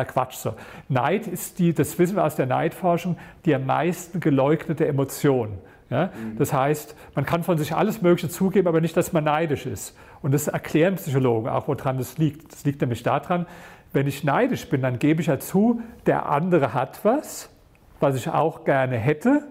Totaler 0.00 0.04
Quatsch. 0.04 0.34
So. 0.34 0.54
Neid 0.88 1.26
ist 1.26 1.58
die, 1.58 1.72
das 1.72 1.98
wissen 1.98 2.16
wir 2.16 2.24
aus 2.24 2.36
der 2.36 2.46
Neidforschung, 2.46 3.16
die 3.44 3.54
am 3.54 3.66
meisten 3.66 4.20
geleugnete 4.20 4.86
Emotion. 4.86 5.58
Ja? 5.90 6.06
Mhm. 6.06 6.36
Das 6.38 6.52
heißt, 6.52 6.94
man 7.14 7.24
kann 7.24 7.42
von 7.42 7.58
sich 7.58 7.74
alles 7.74 8.02
Mögliche 8.02 8.28
zugeben, 8.28 8.68
aber 8.68 8.80
nicht, 8.80 8.96
dass 8.96 9.12
man 9.12 9.24
neidisch 9.24 9.66
ist. 9.66 9.96
Und 10.22 10.32
das 10.32 10.48
erklären 10.48 10.96
Psychologen 10.96 11.48
auch, 11.48 11.68
woran 11.68 11.98
das 11.98 12.18
liegt. 12.18 12.52
Das 12.52 12.64
liegt 12.64 12.80
nämlich 12.80 13.02
daran, 13.02 13.46
wenn 13.92 14.06
ich 14.06 14.22
neidisch 14.22 14.68
bin, 14.68 14.82
dann 14.82 14.98
gebe 14.98 15.20
ich 15.20 15.26
ja 15.26 15.40
zu, 15.40 15.82
der 16.06 16.26
andere 16.26 16.74
hat 16.74 17.00
was, 17.04 17.50
was 17.98 18.14
ich 18.14 18.28
auch 18.28 18.64
gerne 18.64 18.96
hätte 18.96 19.42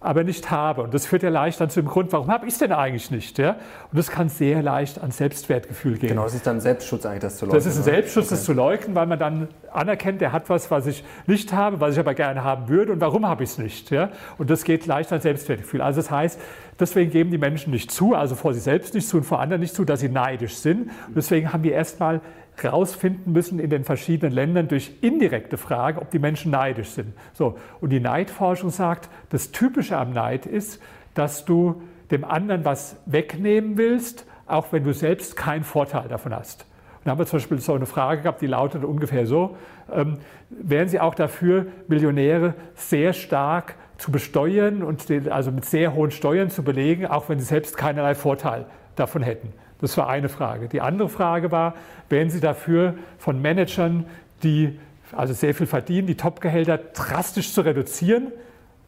aber 0.00 0.22
nicht 0.22 0.50
habe. 0.50 0.82
Und 0.82 0.94
das 0.94 1.06
führt 1.06 1.22
ja 1.22 1.28
leicht 1.28 1.60
dann 1.60 1.70
zu 1.70 1.80
dem 1.80 1.88
Grund, 1.88 2.12
warum 2.12 2.28
habe 2.30 2.46
ich 2.46 2.52
es 2.52 2.58
denn 2.58 2.72
eigentlich 2.72 3.10
nicht? 3.10 3.38
Ja? 3.38 3.52
Und 3.90 3.98
das 3.98 4.10
kann 4.10 4.28
sehr 4.28 4.62
leicht 4.62 5.00
an 5.00 5.10
Selbstwertgefühl 5.10 5.98
gehen. 5.98 6.10
Genau, 6.10 6.24
es 6.24 6.34
ist 6.34 6.46
dann 6.46 6.60
Selbstschutz 6.60 7.04
eigentlich, 7.04 7.22
das 7.22 7.38
zu 7.38 7.46
leugnen. 7.46 7.58
Das 7.58 7.66
ist 7.66 7.78
ein 7.78 7.82
Selbstschutz, 7.82 8.26
okay. 8.26 8.34
das 8.34 8.44
zu 8.44 8.52
leugnen, 8.52 8.94
weil 8.94 9.06
man 9.06 9.18
dann 9.18 9.48
anerkennt, 9.72 10.20
der 10.20 10.32
hat 10.32 10.48
was, 10.50 10.70
was 10.70 10.86
ich 10.86 11.02
nicht 11.26 11.52
habe, 11.52 11.80
was 11.80 11.94
ich 11.94 12.00
aber 12.00 12.14
gerne 12.14 12.44
haben 12.44 12.68
würde 12.68 12.92
und 12.92 13.00
warum 13.00 13.26
habe 13.26 13.42
ich 13.42 13.50
es 13.50 13.58
nicht? 13.58 13.90
Ja? 13.90 14.10
Und 14.38 14.50
das 14.50 14.62
geht 14.62 14.86
leicht 14.86 15.12
an 15.12 15.20
Selbstwertgefühl. 15.20 15.82
Also 15.82 16.00
das 16.00 16.10
heißt, 16.10 16.40
deswegen 16.78 17.10
geben 17.10 17.30
die 17.30 17.38
Menschen 17.38 17.72
nicht 17.72 17.90
zu, 17.90 18.14
also 18.14 18.36
vor 18.36 18.54
sich 18.54 18.62
selbst 18.62 18.94
nicht 18.94 19.08
zu 19.08 19.16
und 19.16 19.24
vor 19.24 19.40
anderen 19.40 19.60
nicht 19.60 19.74
zu, 19.74 19.84
dass 19.84 20.00
sie 20.00 20.08
neidisch 20.08 20.54
sind. 20.56 20.90
Und 21.08 21.16
deswegen 21.16 21.52
haben 21.52 21.64
wir 21.64 21.72
erstmal 21.72 22.20
herausfinden 22.62 23.32
müssen 23.32 23.58
in 23.58 23.70
den 23.70 23.84
verschiedenen 23.84 24.32
Ländern 24.32 24.68
durch 24.68 24.92
indirekte 25.00 25.56
Fragen, 25.56 25.98
ob 25.98 26.10
die 26.10 26.18
Menschen 26.18 26.50
neidisch 26.50 26.90
sind. 26.90 27.14
So, 27.32 27.58
und 27.80 27.90
die 27.90 28.00
Neidforschung 28.00 28.70
sagt, 28.70 29.08
das 29.30 29.52
Typische 29.52 29.96
am 29.96 30.12
Neid 30.12 30.46
ist, 30.46 30.80
dass 31.14 31.44
du 31.44 31.82
dem 32.10 32.24
anderen 32.24 32.64
was 32.64 32.96
wegnehmen 33.06 33.76
willst, 33.76 34.26
auch 34.46 34.72
wenn 34.72 34.84
du 34.84 34.92
selbst 34.92 35.36
keinen 35.36 35.64
Vorteil 35.64 36.08
davon 36.08 36.34
hast. 36.34 36.62
Und 36.98 37.06
da 37.06 37.10
haben 37.12 37.18
wir 37.18 37.26
zum 37.26 37.38
Beispiel 37.38 37.60
so 37.60 37.74
eine 37.74 37.86
Frage 37.86 38.22
gehabt, 38.22 38.40
die 38.40 38.46
lautete 38.46 38.86
ungefähr 38.86 39.26
so, 39.26 39.56
ähm, 39.92 40.18
wären 40.48 40.88
Sie 40.88 41.00
auch 41.00 41.14
dafür, 41.14 41.66
Millionäre 41.86 42.54
sehr 42.74 43.12
stark 43.12 43.74
zu 43.98 44.12
besteuern 44.12 44.82
und 44.82 45.08
den, 45.08 45.30
also 45.30 45.50
mit 45.50 45.64
sehr 45.64 45.94
hohen 45.94 46.10
Steuern 46.10 46.50
zu 46.50 46.62
belegen, 46.62 47.06
auch 47.06 47.28
wenn 47.28 47.38
sie 47.38 47.44
selbst 47.44 47.76
keinerlei 47.76 48.14
Vorteil 48.14 48.66
davon 48.96 49.22
hätten? 49.22 49.52
Das 49.80 49.96
war 49.96 50.08
eine 50.08 50.28
Frage. 50.28 50.68
Die 50.68 50.80
andere 50.80 51.08
Frage 51.08 51.52
war, 51.52 51.74
wären 52.08 52.30
Sie 52.30 52.40
dafür 52.40 52.94
von 53.18 53.40
Managern, 53.40 54.06
die 54.42 54.78
also 55.12 55.32
sehr 55.32 55.54
viel 55.54 55.66
verdienen, 55.66 56.06
die 56.06 56.16
Topgehälter 56.16 56.78
drastisch 56.78 57.52
zu 57.52 57.62
reduzieren 57.62 58.32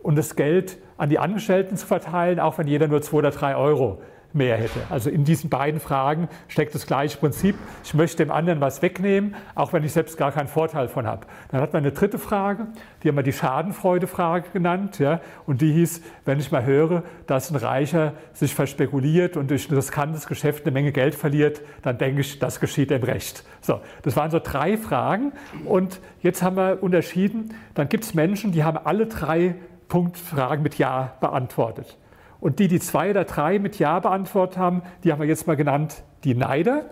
und 0.03 0.17
das 0.17 0.37
Geld 0.37 0.79
an 0.97 1.09
die 1.09 1.19
Angestellten 1.19 1.77
zu 1.77 1.87
verteilen, 1.87 2.41
auch 2.41 2.59
wenn 2.59 2.67
jeder 2.67 2.89
nur 2.89 3.03
zwei 3.03 3.19
oder 3.19 3.31
drei 3.31 3.57
Euro 3.57 4.03
mehr 4.33 4.57
hätte. 4.57 4.81
Also 4.91 5.11
in 5.11 5.25
diesen 5.25 5.51
beiden 5.51 5.81
Fragen 5.81 6.29
steckt 6.49 6.75
das 6.75 6.87
gleiche 6.87 7.19
Prinzip. 7.19 7.57
Ich 7.85 7.95
möchte 7.95 8.25
dem 8.25 8.31
anderen 8.31 8.61
was 8.61 8.83
wegnehmen, 8.83 9.35
auch 9.55 9.73
wenn 9.73 9.85
ich 9.85 9.93
selbst 9.93 10.17
gar 10.17 10.33
keinen 10.33 10.49
Vorteil 10.49 10.89
von 10.89 11.07
habe. 11.07 11.27
Dann 11.51 11.61
hat 11.61 11.73
man 11.73 11.83
eine 11.83 11.93
dritte 11.93 12.19
Frage, 12.19 12.67
die 13.03 13.09
haben 13.09 13.17
wir 13.17 13.23
die 13.23 13.33
Schadenfreude-Frage 13.33 14.51
genannt. 14.53 14.99
Ja, 14.99 15.21
und 15.47 15.61
die 15.61 15.73
hieß, 15.73 16.03
wenn 16.25 16.39
ich 16.39 16.53
mal 16.53 16.65
höre, 16.65 17.03
dass 17.27 17.51
ein 17.51 17.57
Reicher 17.57 18.15
sich 18.33 18.55
verspekuliert 18.55 19.37
und 19.37 19.51
durch 19.51 19.71
ein 19.71 19.75
riskantes 19.75 20.27
Geschäft 20.27 20.65
eine 20.65 20.73
Menge 20.73 20.93
Geld 20.93 21.15
verliert, 21.15 21.61
dann 21.83 21.99
denke 21.99 22.21
ich, 22.21 22.39
das 22.39 22.61
geschieht 22.61 22.91
dem 22.91 23.03
Recht. 23.03 23.45
So, 23.61 23.81
das 24.03 24.17
waren 24.17 24.31
so 24.31 24.41
drei 24.43 24.77
Fragen. 24.77 25.33
Und 25.65 26.01
jetzt 26.23 26.43
haben 26.43 26.57
wir 26.57 26.83
unterschieden, 26.83 27.55
dann 27.75 27.89
gibt 27.89 28.05
es 28.05 28.15
Menschen, 28.15 28.53
die 28.53 28.65
haben 28.65 28.79
alle 28.79 29.07
drei 29.07 29.57
Punktfragen 29.89 30.63
mit 30.63 30.79
Ja 30.79 31.15
beantwortet. 31.21 31.97
Und 32.41 32.59
die, 32.59 32.69
die 32.69 32.81
zwei 32.81 33.11
oder 33.11 33.25
drei 33.25 33.59
mit 33.59 33.79
Ja 33.79 33.99
beantwortet 34.01 34.59
haben, 34.59 34.83
die 35.05 35.13
haben 35.13 35.21
wir 35.21 35.29
jetzt 35.29 35.47
mal 35.47 35.57
genannt 35.57 36.03
die 36.25 36.35
Neider. 36.35 36.85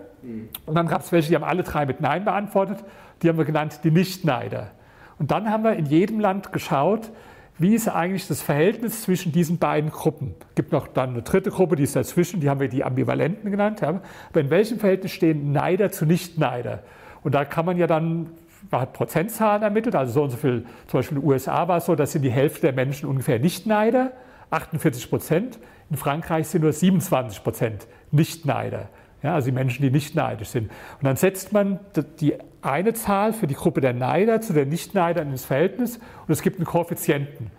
Und 0.65 0.75
dann 0.75 0.87
gab 0.87 1.01
es 1.01 1.11
welche, 1.11 1.29
die 1.29 1.35
haben 1.35 1.43
alle 1.43 1.63
drei 1.63 1.85
mit 1.85 2.01
Nein 2.01 2.25
beantwortet. 2.25 2.83
Die 3.21 3.29
haben 3.29 3.37
wir 3.37 3.45
genannt 3.45 3.81
die 3.83 3.91
Nicht-Neider. 3.91 4.71
Und 5.17 5.31
dann 5.31 5.49
haben 5.49 5.63
wir 5.63 5.73
in 5.73 5.85
jedem 5.85 6.19
Land 6.19 6.51
geschaut, 6.53 7.09
wie 7.57 7.75
ist 7.75 7.89
eigentlich 7.89 8.27
das 8.27 8.41
Verhältnis 8.41 9.01
zwischen 9.01 9.33
diesen 9.33 9.57
beiden 9.57 9.91
Gruppen? 9.91 10.33
Es 10.49 10.55
gibt 10.55 10.71
noch 10.71 10.87
dann 10.87 11.09
eine 11.09 11.23
dritte 11.23 11.51
Gruppe, 11.51 11.75
die 11.75 11.83
ist 11.83 11.95
dazwischen, 11.95 12.39
die 12.39 12.49
haben 12.49 12.61
wir 12.61 12.69
die 12.69 12.85
Ambivalenten 12.85 13.51
genannt. 13.51 13.83
Aber 13.83 14.01
in 14.39 14.49
welchem 14.49 14.79
Verhältnis 14.79 15.11
stehen 15.11 15.51
Neider 15.51 15.91
zu 15.91 16.05
Nicht-Neider? 16.05 16.83
Und 17.21 17.35
da 17.35 17.43
kann 17.43 17.65
man 17.65 17.77
ja 17.77 17.87
dann 17.87 18.29
man 18.71 18.81
hat 18.81 18.93
Prozentzahlen 18.93 19.63
ermittelt, 19.63 19.95
also 19.95 20.11
so 20.11 20.23
und 20.23 20.29
so 20.31 20.37
viel, 20.37 20.65
zum 20.87 20.99
Beispiel 20.99 21.17
in 21.17 21.23
den 21.23 21.29
USA 21.29 21.67
war 21.67 21.77
es 21.77 21.85
so, 21.85 21.95
dass 21.95 22.11
sind 22.11 22.23
die 22.23 22.31
Hälfte 22.31 22.61
der 22.61 22.73
Menschen 22.73 23.07
ungefähr 23.07 23.39
Nicht-Neider. 23.39 24.11
48 24.51 25.09
Prozent. 25.09 25.59
In 25.89 25.97
Frankreich 25.97 26.47
sind 26.47 26.61
nur 26.61 26.73
27 26.73 27.43
Prozent 27.43 27.87
Nicht-Neider. 28.11 28.89
Ja, 29.21 29.33
also 29.33 29.47
die 29.47 29.51
Menschen, 29.51 29.81
die 29.81 29.91
nicht 29.91 30.15
neidisch 30.15 30.49
sind. 30.49 30.69
Und 30.69 31.03
dann 31.03 31.17
setzt 31.17 31.51
man 31.51 31.79
die 32.19 32.35
eine 32.61 32.93
Zahl 32.93 33.33
für 33.33 33.47
die 33.47 33.53
Gruppe 33.53 33.81
der 33.81 33.93
Neider 33.93 34.39
zu 34.39 34.53
den 34.53 34.69
Nicht-Neidern 34.69 35.29
ins 35.29 35.45
Verhältnis 35.45 35.97
und 35.97 36.29
es 36.29 36.41
gibt 36.41 36.57
einen 36.57 36.65
Koeffizienten. 36.65 37.51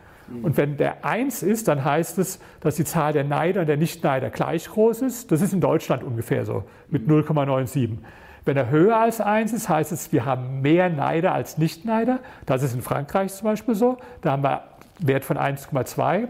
Und 0.43 0.57
wenn 0.57 0.77
der 0.77 1.05
1 1.05 1.43
ist, 1.43 1.67
dann 1.67 1.85
heißt 1.85 2.19
es, 2.19 2.39
dass 2.61 2.77
die 2.77 2.85
Zahl 2.85 3.13
der 3.13 3.25
Neider 3.25 3.63
und 3.63 3.67
der 3.67 3.77
Nicht-Neider 3.77 4.31
gleich 4.31 4.69
groß 4.69 5.03
ist. 5.03 5.33
Das 5.33 5.41
ist 5.41 5.53
in 5.53 5.61
Deutschland 5.61 6.05
ungefähr 6.05 6.45
so, 6.45 6.65
mit 6.89 7.09
0,97. 7.09 7.99
Wenn 8.45 8.57
er 8.57 8.71
höher 8.71 8.97
als 8.97 9.21
1 9.21 9.53
ist, 9.53 9.69
heißt 9.69 9.91
es, 9.93 10.13
wir 10.13 10.25
haben 10.25 10.63
mehr 10.63 10.89
Neider 10.89 11.35
als 11.35 11.59
Nicht-Neider. 11.59 12.21
Das 12.47 12.63
ist 12.63 12.75
in 12.75 12.81
Frankreich 12.81 13.35
zum 13.35 13.47
Beispiel 13.47 13.75
so. 13.75 13.99
Da 14.23 14.33
haben 14.33 14.45
wir 14.45 14.63
einen 14.63 15.09
Wert 15.09 15.25
von 15.25 15.37
1,2. 15.37 16.29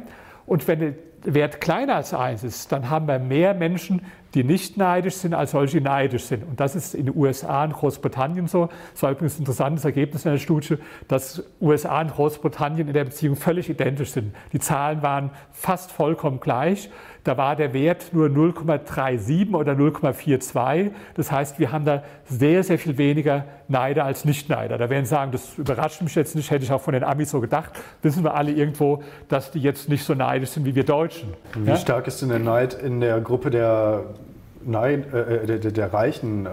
Und 0.50 0.66
wenn 0.66 0.80
der 0.80 0.94
Wert 1.22 1.60
kleiner 1.60 1.94
als 1.94 2.12
1 2.12 2.42
ist, 2.42 2.72
dann 2.72 2.90
haben 2.90 3.06
wir 3.06 3.20
mehr 3.20 3.54
Menschen, 3.54 4.04
die 4.34 4.42
nicht 4.42 4.76
neidisch 4.76 5.14
sind, 5.14 5.32
als 5.32 5.52
solche, 5.52 5.78
die 5.78 5.84
neidisch 5.84 6.24
sind. 6.24 6.42
Und 6.42 6.58
das 6.58 6.74
ist 6.74 6.92
in 6.92 7.06
den 7.06 7.16
USA 7.16 7.62
und 7.62 7.72
Großbritannien 7.72 8.48
so. 8.48 8.68
Das 8.92 9.04
war 9.04 9.12
übrigens 9.12 9.38
ein 9.38 9.42
interessantes 9.42 9.84
Ergebnis 9.84 10.24
in 10.24 10.32
der 10.32 10.38
Studie, 10.38 10.78
dass 11.06 11.44
USA 11.60 12.00
und 12.00 12.10
Großbritannien 12.10 12.88
in 12.88 12.94
der 12.94 13.04
Beziehung 13.04 13.36
völlig 13.36 13.70
identisch 13.70 14.10
sind. 14.10 14.34
Die 14.52 14.58
Zahlen 14.58 15.02
waren 15.02 15.30
fast 15.52 15.92
vollkommen 15.92 16.40
gleich. 16.40 16.90
Da 17.24 17.36
war 17.36 17.56
der 17.56 17.74
Wert 17.74 18.12
nur 18.12 18.28
0,37 18.28 19.52
oder 19.54 19.72
0,42. 19.72 20.90
Das 21.14 21.30
heißt, 21.30 21.58
wir 21.58 21.72
haben 21.72 21.84
da 21.84 22.02
sehr, 22.24 22.62
sehr 22.62 22.78
viel 22.78 22.96
weniger 22.96 23.44
Neider 23.68 24.04
als 24.04 24.24
Nicht-Neider. 24.24 24.78
Da 24.78 24.88
werden 24.90 25.04
Sie 25.04 25.10
sagen, 25.10 25.32
das 25.32 25.58
überrascht 25.58 26.00
mich 26.02 26.14
jetzt 26.14 26.34
nicht, 26.34 26.50
hätte 26.50 26.64
ich 26.64 26.72
auch 26.72 26.80
von 26.80 26.94
den 26.94 27.04
Amis 27.04 27.30
so 27.30 27.40
gedacht. 27.40 27.72
Wissen 28.02 28.24
wir 28.24 28.34
alle 28.34 28.52
irgendwo, 28.52 29.02
dass 29.28 29.50
die 29.50 29.60
jetzt 29.60 29.88
nicht 29.88 30.04
so 30.04 30.14
neidisch 30.14 30.50
sind 30.50 30.64
wie 30.64 30.74
wir 30.74 30.84
Deutschen. 30.84 31.34
Wie 31.54 31.68
ja? 31.68 31.76
stark 31.76 32.06
ist 32.06 32.22
denn 32.22 32.30
der 32.30 32.38
Neid 32.38 32.74
in 32.74 33.00
der 33.00 33.20
Gruppe 33.20 33.50
der, 33.50 34.04
Neid, 34.64 35.12
äh, 35.12 35.46
der, 35.46 35.70
der, 35.70 35.92
Reichen 35.92 36.46
äh, 36.46 36.50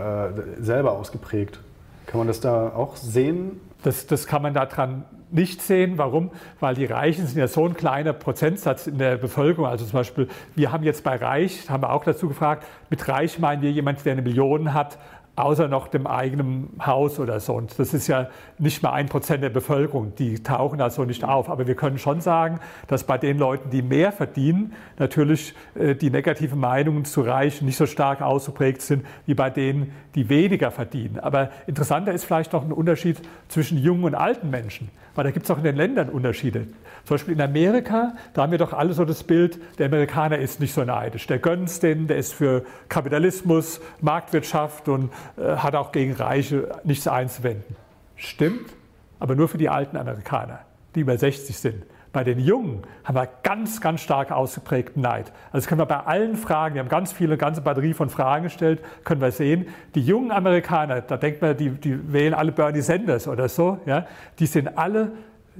selber 0.60 0.94
ausgeprägt? 0.94 1.60
Kann 2.06 2.20
man 2.20 2.28
das 2.28 2.40
da 2.40 2.70
auch 2.76 2.96
sehen? 2.96 3.60
Das, 3.84 4.08
das 4.08 4.28
kann 4.28 4.42
man 4.42 4.54
daran 4.54 5.06
nicht 5.30 5.62
sehen. 5.62 5.98
Warum? 5.98 6.32
Weil 6.60 6.76
die 6.76 6.86
Reichen 6.86 7.28
sind 7.28 7.38
ja 7.38 7.48
so 7.48 7.66
ein 7.66 7.74
kleiner 7.74 8.14
Prozentsatz 8.14 8.88
in 8.88 8.98
der 8.98 9.18
Bevölkerung. 9.18 9.68
Also 9.68 9.86
zum 9.86 9.94
Beispiel, 9.94 10.28
wir 10.56 10.72
haben 10.72 10.84
jetzt 10.84 11.04
bei 11.04 11.16
Reich, 11.16 11.70
haben 11.70 11.84
wir 11.84 11.92
auch 11.92 12.04
dazu 12.04 12.28
gefragt, 12.28 12.66
mit 12.90 13.08
Reich 13.08 13.40
meinen 13.40 13.62
wir 13.62 13.72
jemand, 13.72 14.04
der 14.06 14.14
eine 14.14 14.22
Million 14.22 14.74
hat, 14.74 14.98
außer 15.38 15.68
noch 15.68 15.88
dem 15.88 16.08
eigenen 16.08 16.70
Haus 16.84 17.20
oder 17.20 17.40
so. 17.40 17.54
Und 17.54 17.78
das 17.78 17.94
ist 17.94 18.08
ja 18.08 18.28
nicht 18.58 18.82
mal 18.82 18.92
ein 18.92 19.08
Prozent 19.08 19.44
der 19.44 19.50
Bevölkerung, 19.50 20.14
die 20.16 20.42
tauchen 20.42 20.80
da 20.80 20.90
so 20.90 21.06
nicht 21.06 21.24
auf. 21.24 21.50
Aber 21.50 21.68
wir 21.68 21.76
können 21.76 22.00
schon 22.00 22.22
sagen, 22.22 22.60
dass 22.88 23.04
bei 23.04 23.20
den 23.20 23.38
Leuten, 23.38 23.70
die 23.70 23.84
mehr 23.84 24.12
verdienen, 24.12 24.74
natürlich 24.98 25.54
äh, 25.76 25.94
die 25.94 26.10
negativen 26.10 26.60
Meinungen 26.60 27.06
zu 27.06 27.22
Reichen 27.22 27.66
nicht 27.68 27.78
so 27.78 27.86
stark 27.86 28.22
ausgeprägt 28.22 28.82
sind 28.82 29.06
wie 29.28 29.36
bei 29.36 29.52
denen, 29.52 29.94
die 30.16 30.28
weniger 30.28 30.72
verdienen. 30.72 31.20
Aber 31.20 31.52
interessanter 31.68 32.14
ist 32.14 32.26
vielleicht 32.26 32.52
noch 32.54 32.64
ein 32.64 32.72
Unterschied 32.72 33.22
zwischen 33.48 33.78
jungen 33.78 34.06
und 34.06 34.16
alten 34.16 34.50
Menschen, 34.50 34.90
weil 35.14 35.24
da 35.24 35.30
gibt 35.30 35.46
es 35.46 35.52
auch 35.52 35.60
in 35.60 35.64
den 35.64 35.76
Ländern 35.76 36.10
Unterschiede. 36.10 36.66
Zum 37.08 37.14
Beispiel 37.14 37.36
in 37.36 37.42
Amerika, 37.42 38.16
da 38.34 38.42
haben 38.42 38.52
wir 38.52 38.58
doch 38.58 38.74
alle 38.74 38.92
so 38.92 39.06
das 39.06 39.24
Bild, 39.24 39.60
der 39.78 39.86
Amerikaner 39.86 40.40
ist 40.40 40.60
nicht 40.60 40.74
so 40.74 40.84
neidisch. 40.84 41.26
Der 41.28 41.40
gönnt 41.40 41.70
es 41.70 41.80
denen, 41.80 42.08
der 42.08 42.18
ist 42.18 42.34
für 42.34 42.66
Kapitalismus, 42.90 43.80
Marktwirtschaft 44.02 44.90
und 44.90 45.10
hat 45.38 45.76
auch 45.76 45.92
gegen 45.92 46.14
Reiche 46.14 46.70
nichts 46.84 47.08
einzuwenden. 47.08 47.76
Stimmt, 48.16 48.74
aber 49.20 49.36
nur 49.36 49.48
für 49.48 49.58
die 49.58 49.70
alten 49.70 49.98
Amerikaner, 49.98 50.60
die 50.96 51.02
über 51.02 51.18
60 51.18 51.58
sind. 51.58 51.84
Bei 52.14 52.24
den 52.24 52.40
Jungen 52.40 52.84
haben 53.04 53.16
wir 53.16 53.28
ganz, 53.44 53.82
ganz 53.82 54.02
stark 54.02 54.32
ausgeprägten 54.32 55.02
Neid. 55.02 55.32
Also 55.52 55.68
können 55.68 55.82
wir 55.82 55.86
bei 55.86 56.00
allen 56.00 56.36
Fragen, 56.36 56.76
wir 56.76 56.82
haben 56.82 56.90
ganz 56.90 57.12
viele, 57.12 57.34
eine 57.34 57.38
ganze 57.38 57.62
Batterie 57.62 57.94
von 57.94 58.10
Fragen 58.10 58.46
gestellt, 58.46 58.82
können 59.04 59.22
wir 59.22 59.32
sehen, 59.32 59.68
die 59.94 60.02
jungen 60.02 60.32
Amerikaner, 60.32 61.02
da 61.02 61.18
denkt 61.18 61.42
man, 61.42 61.56
die, 61.56 61.70
die 61.70 62.12
wählen 62.12 62.34
alle 62.34 62.52
Bernie 62.52 62.82
Sanders 62.82 63.28
oder 63.28 63.50
so, 63.50 63.80
ja, 63.86 64.08
die 64.40 64.48
sind 64.48 64.78
alle 64.78 65.12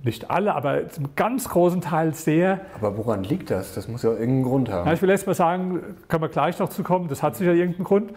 nicht 0.04 0.30
alle, 0.30 0.54
aber 0.54 0.90
zum 0.90 1.16
ganz 1.16 1.50
großen 1.50 1.82
Teil 1.82 2.14
sehr. 2.14 2.62
Aber 2.76 2.98
woran 2.98 3.24
liegt 3.24 3.50
das? 3.50 3.74
Das 3.74 3.88
muss 3.88 4.04
ja 4.04 4.12
irgendeinen 4.12 4.44
Grund 4.44 4.72
haben. 4.72 4.88
Ja, 4.88 4.94
ich 4.94 5.02
will 5.02 5.10
erst 5.10 5.26
mal 5.28 5.34
sagen, 5.34 5.82
können 6.08 6.22
wir 6.22 6.30
gleich 6.30 6.60
noch 6.60 6.70
zu 6.70 6.84
kommen, 6.84 7.08
das 7.08 7.24
hat 7.24 7.36
sicher 7.36 7.54
irgendeinen 7.54 7.86
Grund. 7.86 8.14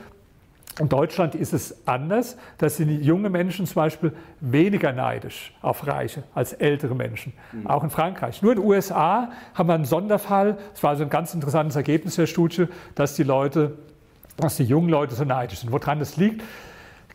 In 0.81 0.89
Deutschland 0.89 1.35
ist 1.35 1.53
es 1.53 1.87
anders. 1.87 2.39
Da 2.57 2.71
sind 2.71 3.05
junge 3.05 3.29
Menschen 3.29 3.67
zum 3.67 3.75
Beispiel 3.75 4.13
weniger 4.41 4.93
neidisch 4.93 5.53
auf 5.61 5.87
Reiche 5.87 6.23
als 6.35 6.55
ältere 6.55 6.95
Menschen. 6.95 7.35
Mhm. 7.53 7.67
Auch 7.67 7.85
in 7.85 7.91
Frankreich. 7.91 8.41
Nur 8.41 8.53
in 8.53 8.61
den 8.61 8.67
USA 8.67 9.31
haben 9.53 9.69
wir 9.69 9.75
einen 9.75 9.85
Sonderfall. 9.85 10.57
Es 10.75 10.83
war 10.83 10.91
also 10.91 11.03
ein 11.03 11.11
ganz 11.11 11.35
interessantes 11.35 11.77
Ergebnis 11.77 12.17
der 12.17 12.27
Studie, 12.27 12.67
dass 12.95 13.15
die 13.15 13.25
Leute, 13.25 13.77
dass 14.39 14.57
die 14.57 14.65
jungen 14.65 14.89
Leute 14.89 15.15
so 15.15 15.25
neidisch 15.25 15.59
sind. 15.59 15.71
Woran 15.71 15.99
das 15.99 16.17
liegt? 16.17 16.43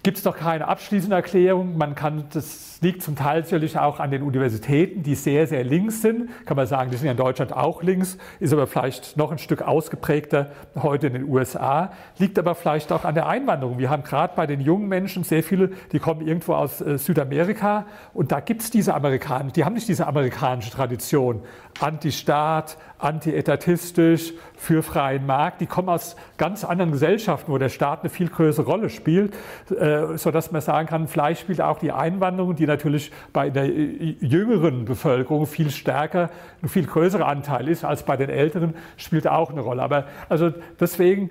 gibt 0.05 0.19
es 0.19 0.23
noch 0.23 0.37
keine 0.37 0.67
abschließende 0.67 1.15
Erklärung. 1.15 1.79
Man 1.79 1.95
kann, 1.95 2.25
das 2.31 2.74
liegt 2.81 3.01
zum 3.03 3.15
Teil 3.15 3.43
sicherlich 3.43 3.77
auch 3.77 3.99
an 3.99 4.11
den 4.11 4.21
Universitäten, 4.21 5.03
die 5.03 5.15
sehr, 5.15 5.47
sehr 5.47 5.63
links 5.63 6.01
sind. 6.01 6.29
Kann 6.45 6.57
man 6.57 6.67
sagen, 6.67 6.91
die 6.91 6.97
sind 6.97 7.05
ja 7.05 7.11
in 7.11 7.17
Deutschland 7.17 7.53
auch 7.53 7.83
links, 7.83 8.17
ist 8.39 8.53
aber 8.53 8.67
vielleicht 8.67 9.17
noch 9.17 9.31
ein 9.31 9.37
Stück 9.37 9.61
ausgeprägter 9.61 10.51
heute 10.75 11.07
in 11.07 11.13
den 11.13 11.23
USA. 11.29 11.91
Liegt 12.17 12.37
aber 12.39 12.55
vielleicht 12.55 12.91
auch 12.91 13.05
an 13.05 13.15
der 13.15 13.27
Einwanderung. 13.27 13.77
Wir 13.77 13.89
haben 13.89 14.03
gerade 14.03 14.33
bei 14.35 14.47
den 14.47 14.61
jungen 14.61 14.87
Menschen 14.87 15.23
sehr 15.23 15.43
viele, 15.43 15.71
die 15.91 15.99
kommen 15.99 16.25
irgendwo 16.25 16.53
aus 16.53 16.81
äh, 16.81 16.97
Südamerika 16.97 17.85
und 18.13 18.31
da 18.31 18.39
gibt 18.39 18.61
es 18.61 18.71
diese 18.71 18.93
Amerikaner, 18.93 19.51
die 19.51 19.65
haben 19.65 19.73
nicht 19.73 19.87
diese 19.87 20.07
amerikanische 20.07 20.71
Tradition. 20.71 21.41
Anti-Staat, 21.79 22.77
anti-etatistisch, 22.99 24.33
für 24.55 24.81
freien 24.81 25.25
Markt. 25.25 25.61
Die 25.61 25.65
kommen 25.65 25.89
aus 25.89 26.15
ganz 26.37 26.63
anderen 26.63 26.91
Gesellschaften, 26.91 27.51
wo 27.51 27.57
der 27.57 27.69
Staat 27.69 28.01
eine 28.01 28.09
viel 28.09 28.29
größere 28.29 28.65
Rolle 28.65 28.89
spielt, 28.89 29.33
äh, 29.69 30.17
sodass 30.17 30.51
man 30.51 30.61
sagen 30.61 30.87
kann, 30.87 31.07
vielleicht 31.07 31.41
spielt 31.41 31.61
auch 31.61 31.77
die 31.77 31.91
Einwanderung, 31.91 32.55
die 32.55 32.64
natürlich 32.67 33.11
bei 33.33 33.49
der 33.49 33.65
äh, 33.65 34.15
jüngeren 34.19 34.85
Bevölkerung 34.85 35.45
viel 35.45 35.71
stärker, 35.71 36.29
ein 36.61 36.69
viel 36.69 36.85
größerer 36.85 37.27
Anteil 37.27 37.67
ist 37.67 37.83
als 37.83 38.03
bei 38.03 38.17
den 38.17 38.29
älteren, 38.29 38.73
spielt 38.97 39.27
auch 39.27 39.51
eine 39.51 39.61
Rolle. 39.61 39.81
Aber 39.81 40.05
also 40.29 40.51
deswegen 40.79 41.29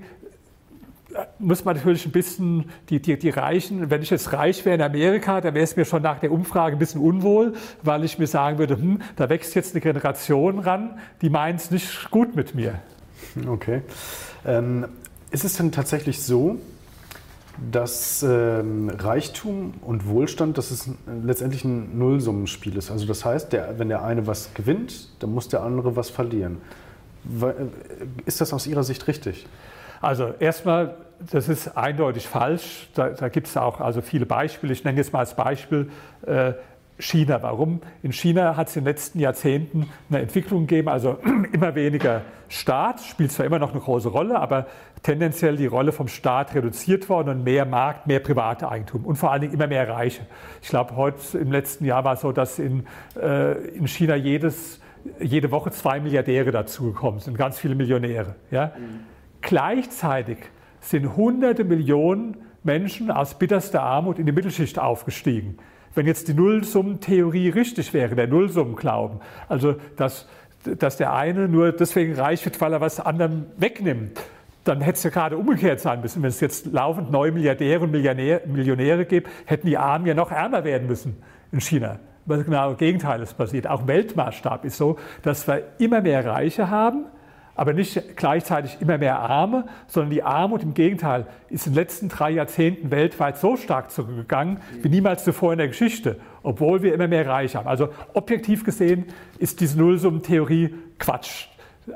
muss 1.39 1.65
man 1.65 1.77
natürlich 1.77 2.07
ein 2.07 2.13
bisschen 2.13 2.71
die, 2.89 3.01
die, 3.01 3.19
die 3.19 3.31
Reichen, 3.31 3.91
wenn 3.91 4.03
ich 4.03 4.11
jetzt 4.11 4.33
reich 4.33 4.65
wäre 4.65 4.77
in 4.77 4.83
Amerika, 4.83 5.41
dann 5.41 5.55
wäre 5.55 5.65
es 5.65 5.77
mir 5.77 5.85
schon 5.85 6.03
nach 6.03 6.19
der 6.19 6.33
Umfrage 6.33 6.77
ein 6.77 6.79
bisschen 6.79 7.01
unwohl, 7.01 7.55
weil 7.83 8.05
ich 8.05 8.19
mir 8.19 8.27
sagen 8.27 8.59
würde, 8.59 8.77
hm, 8.77 9.01
da 9.17 9.29
wächst 9.29 9.55
jetzt 9.55 9.75
eine 9.75 9.81
Generation 9.81 10.59
ran, 10.59 10.99
die 11.23 11.31
meint 11.31 11.61
es 11.61 11.71
nicht 11.71 12.11
gut 12.11 12.35
mit 12.35 12.55
mir. 12.55 12.81
Okay. 13.47 13.83
Ähm, 14.45 14.87
ist 15.31 15.45
es 15.45 15.57
denn 15.57 15.73
tatsächlich 15.73 16.23
so, 16.23 16.59
dass 17.71 18.23
ähm, 18.23 18.91
Reichtum 18.91 19.75
und 19.81 20.09
Wohlstand, 20.09 20.59
dass 20.59 20.71
es 20.71 20.91
letztendlich 21.23 21.65
ein 21.65 21.99
Nullsummenspiel 21.99 22.77
ist? 22.77 22.91
Also 22.91 23.07
das 23.07 23.25
heißt, 23.25 23.53
der, 23.53 23.79
wenn 23.79 23.89
der 23.89 24.05
eine 24.05 24.27
was 24.27 24.55
gewinnt, 24.55 25.11
dann 25.21 25.33
muss 25.33 25.49
der 25.49 25.63
andere 25.63 25.97
was 25.97 26.11
verlieren. 26.11 26.59
Äh, 27.41 27.53
ist 28.27 28.41
das 28.41 28.53
aus 28.53 28.67
Ihrer 28.67 28.83
Sicht 28.85 29.07
richtig? 29.07 29.47
Also 30.01 30.35
erstmal, 30.39 30.97
das 31.31 31.49
ist 31.49 31.77
eindeutig 31.77 32.29
falsch. 32.29 32.89
Da, 32.95 33.11
da 33.11 33.29
gibt 33.29 33.47
es 33.47 33.57
auch 33.57 33.81
also 33.81 34.03
viele 34.03 34.27
Beispiele. 34.27 34.73
Ich 34.73 34.85
nenne 34.85 34.99
jetzt 34.99 35.13
mal 35.13 35.21
als 35.21 35.35
Beispiel, 35.35 35.91
äh, 36.27 36.53
China. 36.99 37.43
Warum? 37.43 37.81
In 38.03 38.13
China 38.13 38.57
hat 38.57 38.69
es 38.69 38.77
in 38.77 38.83
den 38.83 38.91
letzten 38.91 39.19
Jahrzehnten 39.19 39.89
eine 40.09 40.21
Entwicklung 40.21 40.67
gegeben, 40.67 40.89
also 40.89 41.19
immer 41.53 41.75
weniger 41.75 42.23
Staat, 42.49 43.01
spielt 43.01 43.33
zwar 43.33 43.47
immer 43.47 43.59
noch 43.59 43.73
eine 43.73 43.81
große 43.81 44.09
Rolle, 44.09 44.39
aber 44.39 44.67
tendenziell 45.03 45.57
die 45.57 45.67
Rolle 45.67 45.93
vom 45.93 46.09
Staat 46.09 46.55
reduziert 46.55 47.09
worden 47.09 47.31
und 47.31 47.45
mehr 47.45 47.65
Markt, 47.65 48.07
mehr 48.07 48.21
private 48.21 48.71
Eigentum 48.71 49.05
und 49.05 49.17
vor 49.17 49.33
allen 49.33 49.41
Dingen 49.41 49.55
immer 49.55 49.67
mehr 49.67 49.89
Reiche. 49.89 50.23
Ich 50.63 50.69
glaube, 50.69 50.95
heute 50.97 51.39
im 51.39 51.51
letzten 51.51 51.85
Jahr 51.85 52.05
war 52.05 52.15
es 52.15 52.21
so, 52.21 52.33
dass 52.33 52.59
in, 52.59 52.87
äh, 53.21 53.53
in 53.69 53.89
China 53.89 54.15
jedes, 54.15 54.81
jede 55.21 55.51
Woche 55.51 55.71
zwei 55.73 56.01
Milliardäre 56.01 56.53
dazugekommen 56.53 57.21
sind, 57.21 57.37
ganz 57.37 57.59
viele 57.59 57.75
Millionäre. 57.75 58.37
Ja? 58.51 58.67
Mhm. 58.67 59.01
Gleichzeitig 59.41 60.39
sind 60.81 61.17
hunderte 61.17 61.65
Millionen 61.65 62.37
Menschen 62.63 63.11
aus 63.11 63.39
bitterster 63.39 63.83
Armut 63.83 64.19
in 64.19 64.27
die 64.27 64.33
Mittelschicht 64.33 64.79
aufgestiegen. 64.79 65.59
Wenn 65.95 66.07
jetzt 66.07 66.29
die 66.29 66.35
Nullsummentheorie 66.35 67.51
richtig 67.51 67.93
wäre, 67.95 68.15
der 68.15 68.27
Nullsummenglauben, 68.27 69.21
also 69.49 69.77
dass, 69.97 70.27
dass 70.79 70.97
der 70.97 71.13
eine 71.13 71.49
nur 71.49 71.73
deswegen 71.73 72.15
reich 72.15 72.45
wird, 72.45 72.61
weil 72.61 72.73
er 72.73 72.81
was 72.81 73.01
anderem 73.01 73.47
wegnimmt, 73.57 74.21
dann 74.65 74.81
hätte 74.81 74.97
es 74.97 75.03
ja 75.03 75.11
gerade 75.11 75.37
umgekehrt 75.37 75.81
sein 75.81 76.01
müssen. 76.01 76.23
Wenn 76.23 76.31
es 76.31 76.41
jetzt 76.41 76.67
laufend 76.67 77.13
neue 77.13 77.33
Milliardäre 77.33 77.85
und 77.85 77.91
Millionäre 77.91 79.05
gibt, 79.05 79.29
hätten 79.45 79.67
die 79.67 79.77
Armen 79.77 80.07
ja 80.07 80.15
noch 80.15 80.31
ärmer 80.31 80.65
werden 80.65 80.89
müssen 80.89 81.23
in 81.53 81.61
China. 81.61 82.01
Was 82.27 82.45
genau 82.45 82.71
das 82.71 82.79
Gegenteil 82.79 83.21
ist 83.21 83.35
passiert. 83.35 83.67
Auch 83.67 83.87
Weltmaßstab 83.87 84.65
ist 84.65 84.79
so, 84.79 84.99
dass 85.23 85.47
wir 85.47 85.63
immer 85.79 86.01
mehr 86.01 86.25
Reiche 86.25 86.71
haben, 86.71 87.05
aber 87.55 87.73
nicht 87.73 88.17
gleichzeitig 88.17 88.79
immer 88.81 88.99
mehr 88.99 89.19
Arme, 89.19 89.67
sondern 89.87 90.11
die 90.11 90.23
Armut 90.23 90.63
im 90.63 90.75
Gegenteil 90.75 91.27
ist 91.49 91.67
in 91.67 91.73
den 91.73 91.77
letzten 91.77 92.09
drei 92.09 92.31
Jahrzehnten 92.31 92.91
weltweit 92.91 93.39
so 93.39 93.57
stark 93.57 93.91
zurückgegangen 93.91 94.59
wie 94.83 94.89
niemals 94.89 95.25
zuvor 95.25 95.53
in 95.53 95.59
der 95.59 95.69
Geschichte, 95.69 96.21
obwohl 96.43 96.83
wir 96.83 96.95
immer 96.95 97.09
mehr 97.09 97.27
Reiche 97.27 97.59
haben. 97.59 97.69
Also 97.69 97.89
objektiv 98.13 98.65
gesehen 98.65 99.07
ist 99.39 99.61
diese 99.61 99.79
Nullsummentheorie 99.79 100.75
Quatsch. 100.99 101.49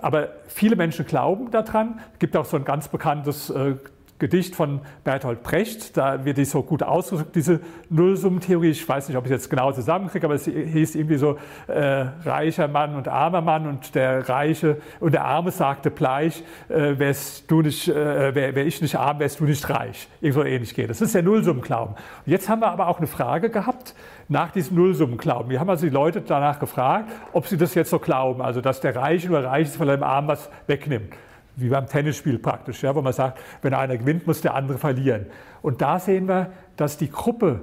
Aber 0.02 0.28
viele 0.48 0.76
Menschen 0.76 1.06
glauben 1.06 1.50
daran. 1.50 2.00
Es 2.12 2.18
gibt 2.18 2.36
auch 2.36 2.44
so 2.44 2.56
ein 2.56 2.64
ganz 2.64 2.88
bekanntes 2.88 3.50
äh, 3.50 3.76
Gedicht 4.18 4.56
von 4.56 4.80
Bertolt 5.04 5.42
Brecht, 5.42 5.96
da 5.96 6.24
wird 6.24 6.38
die 6.38 6.44
so 6.44 6.62
gut 6.62 6.82
ausgedrückt, 6.82 7.36
diese 7.36 7.60
Nullsummentheorie. 7.88 8.70
Ich 8.70 8.88
weiß 8.88 9.08
nicht, 9.08 9.16
ob 9.16 9.24
ich 9.26 9.30
es 9.30 9.42
jetzt 9.42 9.50
genau 9.50 9.70
zusammenkriege, 9.70 10.26
aber 10.26 10.34
es 10.34 10.44
hieß 10.44 10.96
irgendwie 10.96 11.18
so, 11.18 11.38
äh, 11.68 12.06
reicher 12.24 12.66
Mann 12.66 12.96
und 12.96 13.06
armer 13.06 13.40
Mann 13.40 13.68
und 13.68 13.94
der 13.94 14.28
Reiche 14.28 14.78
und 14.98 15.12
der 15.12 15.24
Arme 15.24 15.52
sagte 15.52 15.92
gleich, 15.92 16.42
äh, 16.68 16.98
wärst 16.98 17.48
du 17.50 17.62
nicht, 17.62 17.88
äh, 17.88 18.34
wär, 18.34 18.54
wär, 18.56 18.66
ich 18.66 18.82
nicht 18.82 18.96
arm, 18.96 19.20
wärst 19.20 19.38
du 19.38 19.44
nicht 19.44 19.68
reich. 19.70 20.08
Irgendwo 20.20 20.42
ähnlich 20.42 20.74
geht. 20.74 20.90
Das 20.90 21.00
ist 21.00 21.14
der 21.14 21.22
Nullsummenglauben. 21.22 21.94
Jetzt 22.26 22.48
haben 22.48 22.60
wir 22.60 22.70
aber 22.70 22.88
auch 22.88 22.98
eine 22.98 23.06
Frage 23.06 23.50
gehabt 23.50 23.94
nach 24.28 24.50
diesem 24.50 24.76
Nullsummenglauben. 24.76 25.48
Wir 25.48 25.60
haben 25.60 25.70
also 25.70 25.86
die 25.86 25.92
Leute 25.92 26.22
danach 26.22 26.58
gefragt, 26.58 27.08
ob 27.32 27.46
sie 27.46 27.56
das 27.56 27.74
jetzt 27.74 27.90
so 27.90 28.00
glauben, 28.00 28.42
also 28.42 28.60
dass 28.60 28.80
der 28.80 28.96
Reiche 28.96 29.28
nur 29.28 29.44
reich 29.44 29.68
ist, 29.68 29.78
weil 29.78 29.88
er 29.90 29.96
dem 29.96 30.02
Armen 30.02 30.28
was 30.28 30.50
wegnimmt 30.66 31.14
wie 31.58 31.68
beim 31.68 31.86
Tennisspiel 31.86 32.38
praktisch, 32.38 32.82
ja, 32.82 32.94
wo 32.94 33.02
man 33.02 33.12
sagt, 33.12 33.40
wenn 33.62 33.74
einer 33.74 33.96
gewinnt, 33.96 34.26
muss 34.26 34.40
der 34.40 34.54
andere 34.54 34.78
verlieren. 34.78 35.26
Und 35.62 35.82
da 35.82 35.98
sehen 35.98 36.28
wir, 36.28 36.52
dass 36.76 36.96
die 36.96 37.10
Gruppe, 37.10 37.62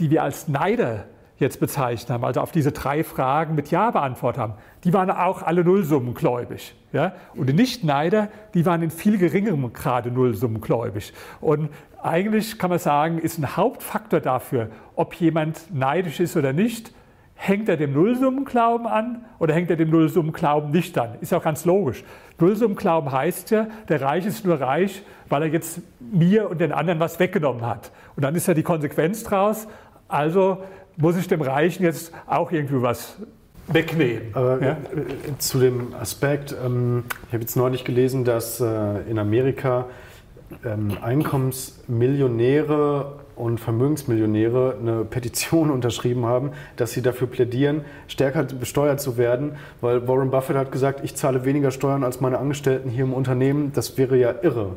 die 0.00 0.10
wir 0.10 0.22
als 0.22 0.48
Neider 0.48 1.04
jetzt 1.38 1.60
bezeichnet 1.60 2.10
haben, 2.10 2.24
also 2.24 2.40
auf 2.40 2.50
diese 2.50 2.72
drei 2.72 3.04
Fragen 3.04 3.54
mit 3.54 3.70
Ja 3.70 3.90
beantwortet 3.90 4.40
haben, 4.40 4.54
die 4.84 4.92
waren 4.92 5.10
auch 5.10 5.42
alle 5.42 5.64
Nullsummengläubig. 5.64 6.74
Ja? 6.92 7.12
Und 7.34 7.48
die 7.48 7.52
Nicht-Neider, 7.52 8.28
die 8.54 8.64
waren 8.64 8.82
in 8.82 8.90
viel 8.90 9.18
geringerem 9.18 9.72
Grade 9.72 10.10
Nullsummengläubig. 10.10 11.12
Und 11.40 11.70
eigentlich 12.02 12.58
kann 12.58 12.70
man 12.70 12.78
sagen, 12.78 13.18
ist 13.18 13.38
ein 13.38 13.56
Hauptfaktor 13.56 14.20
dafür, 14.20 14.70
ob 14.94 15.14
jemand 15.14 15.74
neidisch 15.74 16.20
ist 16.20 16.36
oder 16.36 16.52
nicht, 16.52 16.92
Hängt 17.38 17.68
er 17.68 17.76
dem 17.76 17.92
Nullsummenglauben 17.92 18.86
an 18.86 19.24
oder 19.38 19.54
hängt 19.54 19.70
er 19.70 19.76
dem 19.76 19.90
Nullsummenglauben 19.90 20.70
nicht 20.70 20.96
an? 20.98 21.10
Ist 21.20 21.34
auch 21.34 21.42
ganz 21.42 21.64
logisch. 21.66 22.02
Nullsummenglauben 22.40 23.12
heißt 23.12 23.50
ja, 23.50 23.68
der 23.88 24.00
Reich 24.00 24.26
ist 24.26 24.44
nur 24.44 24.60
reich, 24.60 25.02
weil 25.28 25.42
er 25.42 25.48
jetzt 25.48 25.80
mir 26.00 26.50
und 26.50 26.60
den 26.60 26.72
anderen 26.72 26.98
was 26.98 27.20
weggenommen 27.20 27.64
hat. 27.64 27.92
Und 28.16 28.24
dann 28.24 28.34
ist 28.34 28.48
ja 28.48 28.54
die 28.54 28.62
Konsequenz 28.62 29.22
daraus, 29.22 29.68
also 30.08 30.62
muss 30.96 31.16
ich 31.16 31.28
dem 31.28 31.42
Reichen 31.42 31.84
jetzt 31.84 32.12
auch 32.26 32.52
irgendwie 32.52 32.80
was 32.80 33.16
wegnehmen. 33.68 34.28
Aber 34.32 34.62
ja? 34.62 34.72
Äh, 34.72 35.38
zu 35.38 35.58
dem 35.58 35.94
Aspekt, 35.94 36.54
ähm, 36.64 37.04
ich 37.26 37.34
habe 37.34 37.42
jetzt 37.42 37.56
neulich 37.56 37.84
gelesen, 37.84 38.24
dass 38.24 38.60
äh, 38.60 39.00
in 39.10 39.18
Amerika 39.18 39.86
ähm, 40.64 40.96
Einkommensmillionäre 41.02 43.16
und 43.36 43.60
Vermögensmillionäre 43.60 44.76
eine 44.80 45.04
Petition 45.04 45.70
unterschrieben 45.76 46.26
haben, 46.26 46.50
dass 46.76 46.92
sie 46.92 47.02
dafür 47.02 47.26
plädieren, 47.26 47.84
stärker 48.08 48.44
besteuert 48.44 49.00
zu 49.00 49.18
werden, 49.18 49.52
weil 49.80 50.08
Warren 50.08 50.30
Buffett 50.30 50.56
hat 50.56 50.72
gesagt, 50.72 51.00
ich 51.04 51.14
zahle 51.14 51.44
weniger 51.44 51.70
Steuern 51.70 52.02
als 52.02 52.20
meine 52.20 52.38
Angestellten 52.38 52.88
hier 52.88 53.04
im 53.04 53.12
Unternehmen. 53.12 53.72
Das 53.74 53.98
wäre 53.98 54.16
ja 54.16 54.34
irre. 54.42 54.72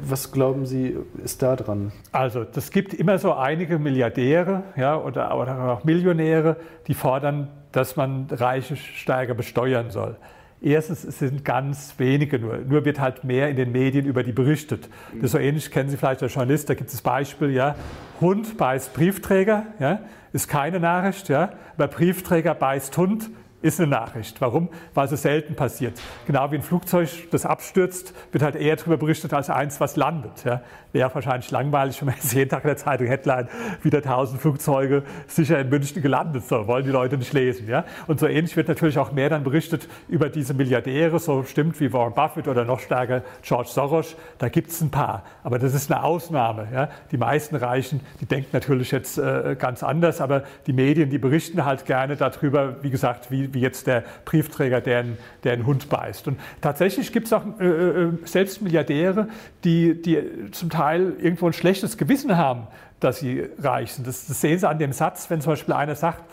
Was 0.00 0.32
glauben 0.32 0.66
Sie, 0.66 0.96
ist 1.24 1.42
da 1.42 1.56
dran? 1.56 1.92
Also, 2.12 2.44
es 2.54 2.70
gibt 2.70 2.94
immer 2.94 3.18
so 3.18 3.32
einige 3.32 3.78
Milliardäre 3.78 4.64
ja, 4.76 4.98
oder, 4.98 5.36
oder 5.38 5.72
auch 5.72 5.84
Millionäre, 5.84 6.56
die 6.86 6.94
fordern, 6.94 7.48
dass 7.72 7.96
man 7.96 8.26
Reiche 8.30 8.76
stärker 8.76 9.34
besteuern 9.34 9.90
soll. 9.90 10.16
Erstens, 10.62 11.04
es 11.04 11.18
sind 11.18 11.44
ganz 11.44 11.94
wenige 11.96 12.38
nur. 12.38 12.58
Nur 12.58 12.84
wird 12.84 13.00
halt 13.00 13.24
mehr 13.24 13.48
in 13.48 13.56
den 13.56 13.72
Medien 13.72 14.04
über 14.04 14.22
die 14.22 14.32
berichtet. 14.32 14.90
Das 15.14 15.24
ist 15.24 15.32
so 15.32 15.38
ähnlich, 15.38 15.70
kennen 15.70 15.88
Sie 15.88 15.96
vielleicht 15.96 16.22
als 16.22 16.34
Journalist, 16.34 16.68
da 16.68 16.74
gibt 16.74 16.88
es 16.88 16.96
das 16.96 17.02
Beispiel, 17.02 17.50
ja, 17.50 17.76
Hund 18.20 18.58
beißt 18.58 18.92
Briefträger, 18.92 19.66
ja, 19.78 20.00
ist 20.32 20.48
keine 20.48 20.78
Nachricht, 20.78 21.30
ja, 21.30 21.52
aber 21.76 21.88
Briefträger 21.88 22.54
beißt 22.54 22.96
Hund, 22.98 23.30
ist 23.62 23.80
eine 23.80 23.90
Nachricht. 23.90 24.40
Warum? 24.40 24.68
Weil 24.94 25.06
es 25.12 25.22
selten 25.22 25.54
passiert. 25.54 26.00
Genau 26.26 26.50
wie 26.50 26.56
ein 26.56 26.62
Flugzeug, 26.62 27.08
das 27.30 27.44
abstürzt, 27.44 28.14
wird 28.32 28.42
halt 28.42 28.56
eher 28.56 28.76
darüber 28.76 28.96
berichtet 28.96 29.34
als 29.34 29.50
eins, 29.50 29.80
was 29.80 29.96
landet. 29.96 30.44
Ja. 30.44 30.62
Wäre 30.92 31.14
wahrscheinlich 31.14 31.50
langweilig, 31.50 32.00
wenn 32.00 32.06
man 32.06 32.14
jetzt 32.16 32.32
jeden 32.32 32.50
Tag 32.50 32.64
in 32.64 32.68
der 32.68 32.76
Zeitung 32.76 33.06
Headline, 33.06 33.48
wieder 33.82 34.02
tausend 34.02 34.40
Flugzeuge 34.40 35.04
sicher 35.26 35.58
in 35.60 35.68
München 35.68 36.02
gelandet. 36.02 36.44
So 36.44 36.66
wollen 36.66 36.84
die 36.84 36.90
Leute 36.90 37.16
nicht 37.16 37.32
lesen. 37.32 37.68
Ja. 37.68 37.84
Und 38.06 38.18
so 38.18 38.26
ähnlich 38.26 38.56
wird 38.56 38.68
natürlich 38.68 38.98
auch 38.98 39.12
mehr 39.12 39.28
dann 39.28 39.44
berichtet 39.44 39.88
über 40.08 40.28
diese 40.28 40.54
Milliardäre, 40.54 41.18
so 41.18 41.44
stimmt 41.44 41.78
wie 41.80 41.92
Warren 41.92 42.14
Buffett 42.14 42.48
oder 42.48 42.64
noch 42.64 42.80
stärker 42.80 43.22
George 43.42 43.68
Soros. 43.68 44.16
Da 44.38 44.48
gibt 44.48 44.70
es 44.70 44.80
ein 44.80 44.90
paar. 44.90 45.22
Aber 45.42 45.58
das 45.58 45.74
ist 45.74 45.92
eine 45.92 46.02
Ausnahme. 46.02 46.68
Ja. 46.72 46.88
Die 47.10 47.18
meisten 47.18 47.56
Reichen, 47.56 48.00
die 48.20 48.26
denken 48.26 48.48
natürlich 48.52 48.90
jetzt 48.90 49.18
äh, 49.18 49.54
ganz 49.58 49.82
anders, 49.82 50.20
aber 50.20 50.44
die 50.66 50.72
Medien, 50.72 51.10
die 51.10 51.18
berichten 51.18 51.64
halt 51.64 51.84
gerne 51.84 52.16
darüber, 52.16 52.82
wie 52.82 52.90
gesagt, 52.90 53.30
wie, 53.30 53.49
wie 53.52 53.60
jetzt 53.60 53.86
der 53.86 54.04
Briefträger, 54.24 54.80
der 54.80 55.00
einen, 55.00 55.18
der 55.44 55.52
einen 55.52 55.66
Hund 55.66 55.88
beißt. 55.88 56.28
Und 56.28 56.38
tatsächlich 56.60 57.12
gibt 57.12 57.26
es 57.26 57.32
auch 57.32 57.44
äh, 57.58 57.64
äh, 57.64 58.12
selbst 58.24 58.62
Milliardäre, 58.62 59.28
die, 59.64 60.00
die 60.00 60.50
zum 60.52 60.70
Teil 60.70 61.14
irgendwo 61.20 61.46
ein 61.46 61.52
schlechtes 61.52 61.96
Gewissen 61.96 62.36
haben, 62.36 62.66
dass 63.00 63.20
sie 63.20 63.46
reich 63.58 63.92
sind. 63.92 64.06
Das, 64.06 64.26
das 64.26 64.40
sehen 64.40 64.58
Sie 64.58 64.68
an 64.68 64.78
dem 64.78 64.92
Satz, 64.92 65.30
wenn 65.30 65.40
zum 65.40 65.52
Beispiel 65.52 65.74
einer 65.74 65.94
sagt, 65.94 66.24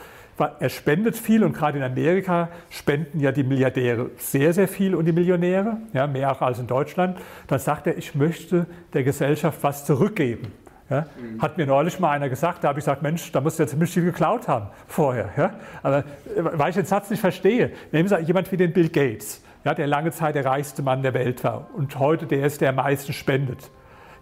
er 0.59 0.69
spendet 0.69 1.17
viel 1.17 1.43
und 1.43 1.53
gerade 1.53 1.79
in 1.79 1.83
Amerika 1.83 2.49
spenden 2.69 3.19
ja 3.19 3.31
die 3.31 3.43
Milliardäre 3.43 4.11
sehr, 4.17 4.53
sehr 4.53 4.67
viel 4.67 4.93
und 4.93 5.05
die 5.05 5.11
Millionäre, 5.11 5.77
ja, 5.93 6.05
mehr 6.05 6.31
auch 6.31 6.41
als 6.41 6.59
in 6.59 6.67
Deutschland. 6.67 7.17
Dann 7.47 7.59
sagt 7.59 7.87
er, 7.87 7.97
ich 7.97 8.13
möchte 8.13 8.67
der 8.93 9.03
Gesellschaft 9.03 9.59
was 9.63 9.85
zurückgeben. 9.85 10.51
Ja? 10.89 11.05
Mhm. 11.19 11.41
Hat 11.41 11.57
mir 11.57 11.65
neulich 11.65 11.99
mal 11.99 12.11
einer 12.11 12.29
gesagt, 12.29 12.63
da 12.63 12.69
habe 12.69 12.79
ich 12.79 12.85
gesagt, 12.85 13.01
Mensch, 13.01 13.31
da 13.31 13.41
musst 13.41 13.59
du 13.59 13.63
ja 13.63 13.67
ziemlich 13.67 13.91
viel 13.91 14.05
geklaut 14.05 14.47
haben 14.47 14.67
vorher. 14.87 15.29
Ja? 15.35 15.51
Aber 15.83 16.03
weil 16.35 16.69
ich 16.69 16.75
den 16.75 16.85
Satz 16.85 17.09
nicht 17.09 17.19
verstehe, 17.19 17.71
nehmen 17.91 18.07
Sie 18.07 18.17
jemand 18.19 18.51
wie 18.51 18.57
den 18.57 18.73
Bill 18.73 18.89
Gates, 18.89 19.41
ja, 19.63 19.73
der 19.73 19.87
lange 19.87 20.11
Zeit 20.11 20.35
der 20.35 20.45
reichste 20.45 20.81
Mann 20.81 21.01
der 21.01 21.13
Welt 21.13 21.43
war 21.43 21.67
und 21.73 21.99
heute 21.99 22.25
der 22.25 22.45
ist, 22.45 22.61
der 22.61 22.69
am 22.69 22.75
meisten 22.75 23.11
spendet. 23.11 23.69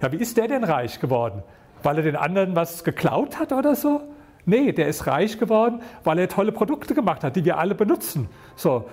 Ja, 0.02 0.12
wie 0.12 0.18
ist 0.18 0.38
der 0.38 0.48
denn 0.48 0.64
reich 0.64 1.00
geworden? 1.00 1.44
Weil 1.84 1.98
er 1.98 2.04
den 2.04 2.16
anderen 2.16 2.56
was 2.56 2.84
geklaut 2.84 3.40
hat 3.40 3.54
oder 3.54 3.76
so? 3.76 4.02
Nee, 4.46 4.72
der 4.72 4.88
ist 4.88 5.08
reich 5.08 5.40
geworden, 5.40 5.82
weil 6.04 6.20
er 6.20 6.30
tolle 6.30 6.52
Produkte 6.52 6.94
gemacht 6.94 7.24
hat, 7.24 7.36
die 7.36 7.46
wir 7.46 7.58
alle 7.58 7.76
benutzen. 7.76 8.30
So 8.56 8.86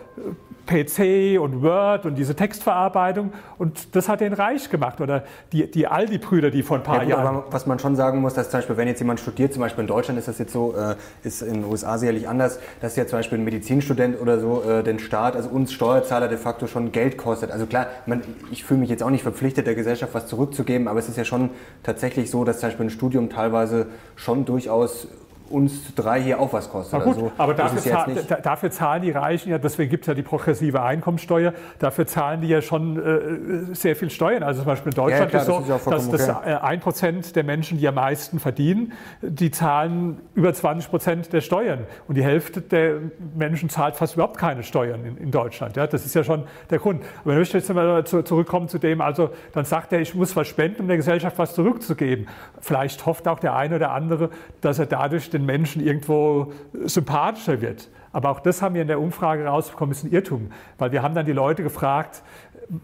PC 0.67 1.41
und 1.41 1.62
Word 1.62 2.07
und 2.07 2.15
diese 2.15 2.37
Textverarbeitung 2.37 3.33
und 3.59 3.97
das 3.97 4.09
hat 4.09 4.21
den 4.21 4.33
reich 4.33 4.71
gemacht. 4.71 5.01
Oder 5.01 5.25
die, 5.53 5.71
die 5.71 5.87
Aldi-Brüder, 5.87 6.51
die 6.51 6.62
vor 6.62 6.77
ein 6.77 6.83
paar 6.83 7.03
ja, 7.03 7.11
Jahren. 7.11 7.43
was 7.51 7.67
man 7.67 7.79
schon 7.79 7.97
sagen 7.97 8.21
muss, 8.21 8.35
dass 8.35 8.51
zum 8.51 8.59
Beispiel, 8.59 8.77
wenn 8.77 8.88
jetzt 8.88 9.01
jemand 9.01 9.21
studiert, 9.21 9.53
zum 9.53 9.61
Beispiel 9.61 9.83
in 9.83 9.88
Deutschland 9.88 10.19
ist 10.19 10.29
das 10.29 10.38
jetzt 10.38 10.53
so, 10.53 10.75
äh, 10.75 10.95
ist 11.25 11.43
in 11.43 11.55
den 11.55 11.65
USA 11.65 11.99
sicherlich 11.99 12.29
anders, 12.29 12.61
dass 12.81 12.97
ja 12.97 13.07
zum 13.07 13.19
Beispiel 13.19 13.38
ein 13.38 13.45
Medizinstudent 13.45 14.21
oder 14.21 14.38
so 14.38 14.62
äh, 14.62 14.83
den 14.83 14.99
Staat, 14.99 15.35
also 15.35 15.49
uns 15.49 15.73
Steuerzahler 15.73 16.29
de 16.29 16.38
facto 16.38 16.67
schon 16.67 16.93
Geld 16.93 17.19
kostet. 17.19 17.51
Also 17.51 17.67
klar, 17.67 17.87
man, 18.07 18.23
ich 18.51 18.65
fühle 18.65 18.81
mich 18.81 18.91
jetzt 18.91 19.03
auch 19.03 19.11
nicht 19.11 19.23
verpflichtet, 19.23 19.67
der 19.67 19.75
Gesellschaft 19.75 20.15
was 20.15 20.27
zurückzugeben, 20.27 20.87
aber 20.87 21.01
es 21.01 21.09
ist 21.09 21.19
ja 21.19 21.25
schon 21.25 21.51
tatsächlich 21.83 22.31
so, 22.31 22.45
dass 22.45 22.61
zum 22.61 22.69
Beispiel 22.69 22.87
ein 22.87 22.91
Studium 22.91 23.31
teilweise 23.31 23.87
schon 24.17 24.45
durchaus 24.45 25.09
uns 25.50 25.94
drei 25.94 26.22
hier 26.22 26.40
auch 26.40 26.52
was 26.52 26.70
kostet. 26.70 26.98
Na 26.98 27.05
gut, 27.05 27.16
also, 27.16 27.33
aber 27.37 27.55
dafür, 27.55 27.81
zahl, 27.81 28.40
dafür, 28.42 28.70
zahlen 28.70 29.02
die 29.02 29.11
Reichen 29.11 29.50
ja, 29.50 29.59
deswegen 29.59 29.90
gibt 29.90 30.05
es 30.05 30.09
ja 30.09 30.14
die 30.14 30.22
progressive 30.22 30.83
Einkommensteuer, 30.83 31.52
dafür 31.78 32.07
zahlen 32.07 32.40
die 32.40 32.48
ja 32.48 32.62
schon 32.62 32.98
äh, 32.98 33.74
sehr 33.74 33.96
viel 33.96 34.11
Steuern. 34.11 34.42
Also 34.42 34.62
zum 34.62 34.66
Beispiel 34.66 34.92
in 34.92 34.96
Deutschland 34.96 35.33
ja, 35.33 35.40
klar, 35.40 35.59
ist 35.59 35.68
so, 35.68 35.90
das 35.90 36.05
ist 36.05 36.12
dass 36.12 36.28
okay. 36.28 36.42
das 36.44 36.62
ein 36.62 36.81
Prozent 36.81 37.37
der 37.37 37.44
Menschen, 37.44 37.78
die 37.78 37.87
am 37.87 37.94
meisten 37.94 38.38
verdienen, 38.38 38.92
die 39.20 39.50
zahlen 39.50 40.20
über 40.35 40.52
20 40.52 40.90
Prozent 40.90 41.33
der 41.33 41.40
Steuern. 41.40 41.81
Und 42.09 42.16
die 42.16 42.24
Hälfte 42.24 42.61
der 42.61 42.96
Menschen 43.35 43.68
zahlt 43.68 43.96
fast 43.96 44.14
überhaupt 44.14 44.38
keine 44.38 44.62
Steuern 44.62 45.05
in, 45.05 45.16
in 45.16 45.31
Deutschland. 45.31 45.76
Ja, 45.76 45.87
das 45.87 46.07
ist 46.07 46.14
ja 46.14 46.24
schon 46.24 46.44
der 46.70 46.78
Grund. 46.78 47.02
Aber 47.22 47.33
ich 47.33 47.38
möchte 47.38 47.59
jetzt 47.59 47.72
mal 47.72 48.05
zurückkommen 48.05 48.68
zu 48.68 48.78
dem, 48.78 49.00
also 49.00 49.31
dann 49.52 49.64
sagt 49.64 49.92
er, 49.92 50.00
ich 50.00 50.14
muss 50.14 50.35
was 50.37 50.48
spenden, 50.48 50.83
um 50.83 50.88
der 50.88 50.96
Gesellschaft 50.96 51.38
was 51.38 51.55
zurückzugeben. 51.55 52.26
Vielleicht 52.61 53.05
hofft 53.07 53.28
auch 53.28 53.38
der 53.38 53.55
eine 53.55 53.76
oder 53.76 53.92
andere, 53.92 54.31
dass 54.61 54.78
er 54.78 54.87
dadurch 54.87 55.31
den 55.31 55.41
Menschen 55.42 55.85
irgendwo 55.85 56.52
sympathischer 56.85 57.61
wird. 57.61 57.88
Aber 58.12 58.31
auch 58.31 58.40
das 58.40 58.61
haben 58.61 58.74
wir 58.74 58.83
in 58.83 58.88
der 58.88 59.00
Umfrage 59.00 59.44
rausbekommen, 59.44 59.92
ist 59.92 60.05
ein 60.05 60.12
Irrtum. 60.12 60.50
Weil 60.78 60.92
wir 60.92 61.02
haben 61.02 61.14
dann 61.14 61.26
die 61.26 61.33
Leute 61.33 61.62
gefragt, 61.62 62.22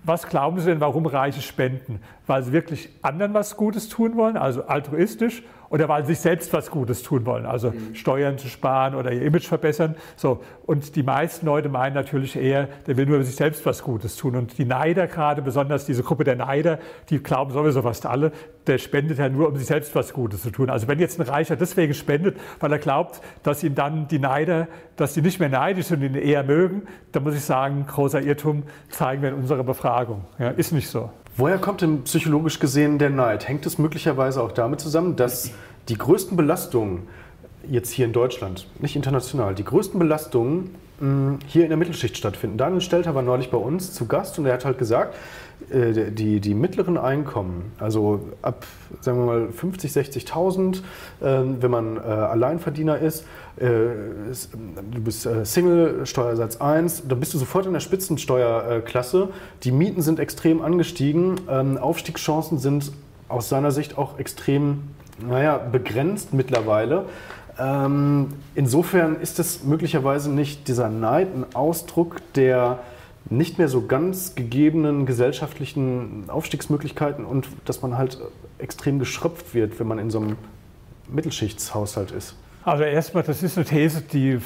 was 0.04 0.28
glauben 0.28 0.58
Sie 0.58 0.66
denn, 0.66 0.80
warum 0.80 1.06
Reiche 1.06 1.40
spenden? 1.40 2.00
Weil 2.26 2.42
sie 2.42 2.52
wirklich 2.52 2.90
anderen 3.02 3.34
was 3.34 3.56
Gutes 3.56 3.88
tun 3.88 4.16
wollen, 4.16 4.36
also 4.36 4.64
altruistisch, 4.64 5.42
oder 5.70 5.88
weil 5.88 6.04
sie 6.04 6.14
sich 6.14 6.20
selbst 6.20 6.52
was 6.52 6.70
Gutes 6.70 7.02
tun 7.02 7.26
wollen, 7.26 7.46
also 7.46 7.70
mhm. 7.70 7.94
Steuern 7.94 8.38
zu 8.38 8.48
sparen 8.48 8.94
oder 8.94 9.12
ihr 9.12 9.22
Image 9.22 9.46
verbessern. 9.46 9.96
So. 10.16 10.40
Und 10.66 10.96
die 10.96 11.02
meisten 11.02 11.46
Leute 11.46 11.68
meinen 11.68 11.94
natürlich 11.94 12.36
eher, 12.36 12.68
der 12.86 12.96
will 12.96 13.06
nur 13.06 13.22
sich 13.22 13.36
selbst 13.36 13.64
was 13.66 13.82
Gutes 13.82 14.16
tun. 14.16 14.36
Und 14.36 14.58
die 14.58 14.64
Neider 14.64 15.06
gerade, 15.06 15.42
besonders 15.42 15.86
diese 15.86 16.02
Gruppe 16.02 16.24
der 16.24 16.36
Neider, 16.36 16.78
die 17.10 17.22
glauben 17.22 17.52
sowieso 17.52 17.82
fast 17.82 18.06
alle, 18.06 18.32
der 18.66 18.78
spendet 18.78 19.18
ja 19.18 19.28
nur, 19.28 19.48
um 19.48 19.56
sich 19.56 19.66
selbst 19.66 19.94
was 19.94 20.12
Gutes 20.12 20.42
zu 20.42 20.50
tun. 20.50 20.70
Also 20.70 20.88
wenn 20.88 20.98
jetzt 20.98 21.18
ein 21.20 21.26
Reicher 21.26 21.56
deswegen 21.56 21.94
spendet, 21.94 22.38
weil 22.60 22.72
er 22.72 22.78
glaubt, 22.78 23.20
dass 23.42 23.62
ihm 23.62 23.74
dann 23.74 24.08
die 24.08 24.18
Neider, 24.18 24.68
dass 24.96 25.14
die 25.14 25.22
nicht 25.22 25.40
mehr 25.40 25.48
neidisch 25.48 25.86
sind 25.86 26.02
und 26.02 26.14
ihn 26.14 26.14
eher 26.14 26.42
mögen, 26.44 26.82
dann 27.12 27.22
muss 27.22 27.34
ich 27.34 27.44
sagen, 27.44 27.86
großer 27.86 28.22
Irrtum 28.22 28.64
zeigen 28.90 29.22
wir 29.22 29.30
in 29.30 29.36
unserer 29.36 29.64
Befragung. 29.64 30.24
Ja, 30.38 30.50
ist 30.50 30.72
nicht 30.72 30.88
so. 30.88 31.10
Woher 31.38 31.58
kommt 31.58 31.82
denn 31.82 32.02
psychologisch 32.02 32.58
gesehen 32.58 32.98
der 32.98 33.10
Neid? 33.10 33.46
Hängt 33.46 33.64
es 33.64 33.78
möglicherweise 33.78 34.42
auch 34.42 34.50
damit 34.50 34.80
zusammen, 34.80 35.14
dass 35.14 35.52
die 35.88 35.96
größten 35.96 36.36
Belastungen 36.36 37.06
jetzt 37.70 37.92
hier 37.92 38.06
in 38.06 38.12
Deutschland, 38.12 38.66
nicht 38.80 38.96
international, 38.96 39.54
die 39.54 39.62
größten 39.62 40.00
Belastungen 40.00 40.74
hm, 40.98 41.38
hier 41.46 41.62
in 41.62 41.68
der 41.68 41.76
Mittelschicht 41.76 42.16
stattfinden? 42.16 42.58
Daniel 42.58 42.80
Stelter 42.80 43.14
war 43.14 43.22
neulich 43.22 43.52
bei 43.52 43.56
uns 43.56 43.94
zu 43.94 44.06
Gast 44.06 44.36
und 44.40 44.46
er 44.46 44.54
hat 44.54 44.64
halt 44.64 44.78
gesagt, 44.78 45.14
die, 45.70 46.40
die 46.40 46.54
mittleren 46.54 46.96
Einkommen, 46.96 47.72
also 47.78 48.20
ab, 48.42 48.66
sagen 49.00 49.18
wir 49.18 49.26
mal, 49.26 49.48
50, 49.52 49.90
60.000, 49.90 50.82
ähm, 51.22 51.56
wenn 51.60 51.70
man 51.70 51.96
äh, 51.96 52.00
Alleinverdiener 52.00 52.98
ist, 52.98 53.24
äh, 53.56 53.64
du 53.64 55.00
bist 55.02 55.28
Single, 55.44 56.06
Steuersatz 56.06 56.56
1, 56.56 57.08
dann 57.08 57.20
bist 57.20 57.34
du 57.34 57.38
sofort 57.38 57.66
in 57.66 57.72
der 57.72 57.80
Spitzensteuerklasse. 57.80 59.28
Die 59.64 59.72
Mieten 59.72 60.00
sind 60.00 60.20
extrem 60.20 60.62
angestiegen, 60.62 61.40
ähm, 61.50 61.76
Aufstiegschancen 61.76 62.58
sind 62.58 62.92
aus 63.28 63.48
seiner 63.48 63.70
Sicht 63.70 63.98
auch 63.98 64.18
extrem 64.18 64.84
naja, 65.20 65.58
begrenzt 65.58 66.32
mittlerweile. 66.32 67.06
Ähm, 67.58 68.34
insofern 68.54 69.20
ist 69.20 69.38
es 69.38 69.64
möglicherweise 69.64 70.30
nicht 70.30 70.68
dieser 70.68 70.88
Neid 70.88 71.28
ein 71.34 71.44
Ausdruck 71.54 72.20
der 72.34 72.78
nicht 73.30 73.58
mehr 73.58 73.68
so 73.68 73.86
ganz 73.86 74.34
gegebenen 74.34 75.06
gesellschaftlichen 75.06 76.24
Aufstiegsmöglichkeiten 76.28 77.24
und 77.24 77.48
dass 77.64 77.82
man 77.82 77.98
halt 77.98 78.18
extrem 78.58 78.98
geschröpft 78.98 79.54
wird, 79.54 79.78
wenn 79.78 79.86
man 79.86 79.98
in 79.98 80.10
so 80.10 80.20
einem 80.20 80.36
Mittelschichtshaushalt 81.08 82.10
ist? 82.10 82.34
Also 82.64 82.84
erstmal, 82.84 83.22
das 83.22 83.42
ist 83.42 83.56
eine 83.56 83.66
These, 83.66 84.02
die 84.02 84.38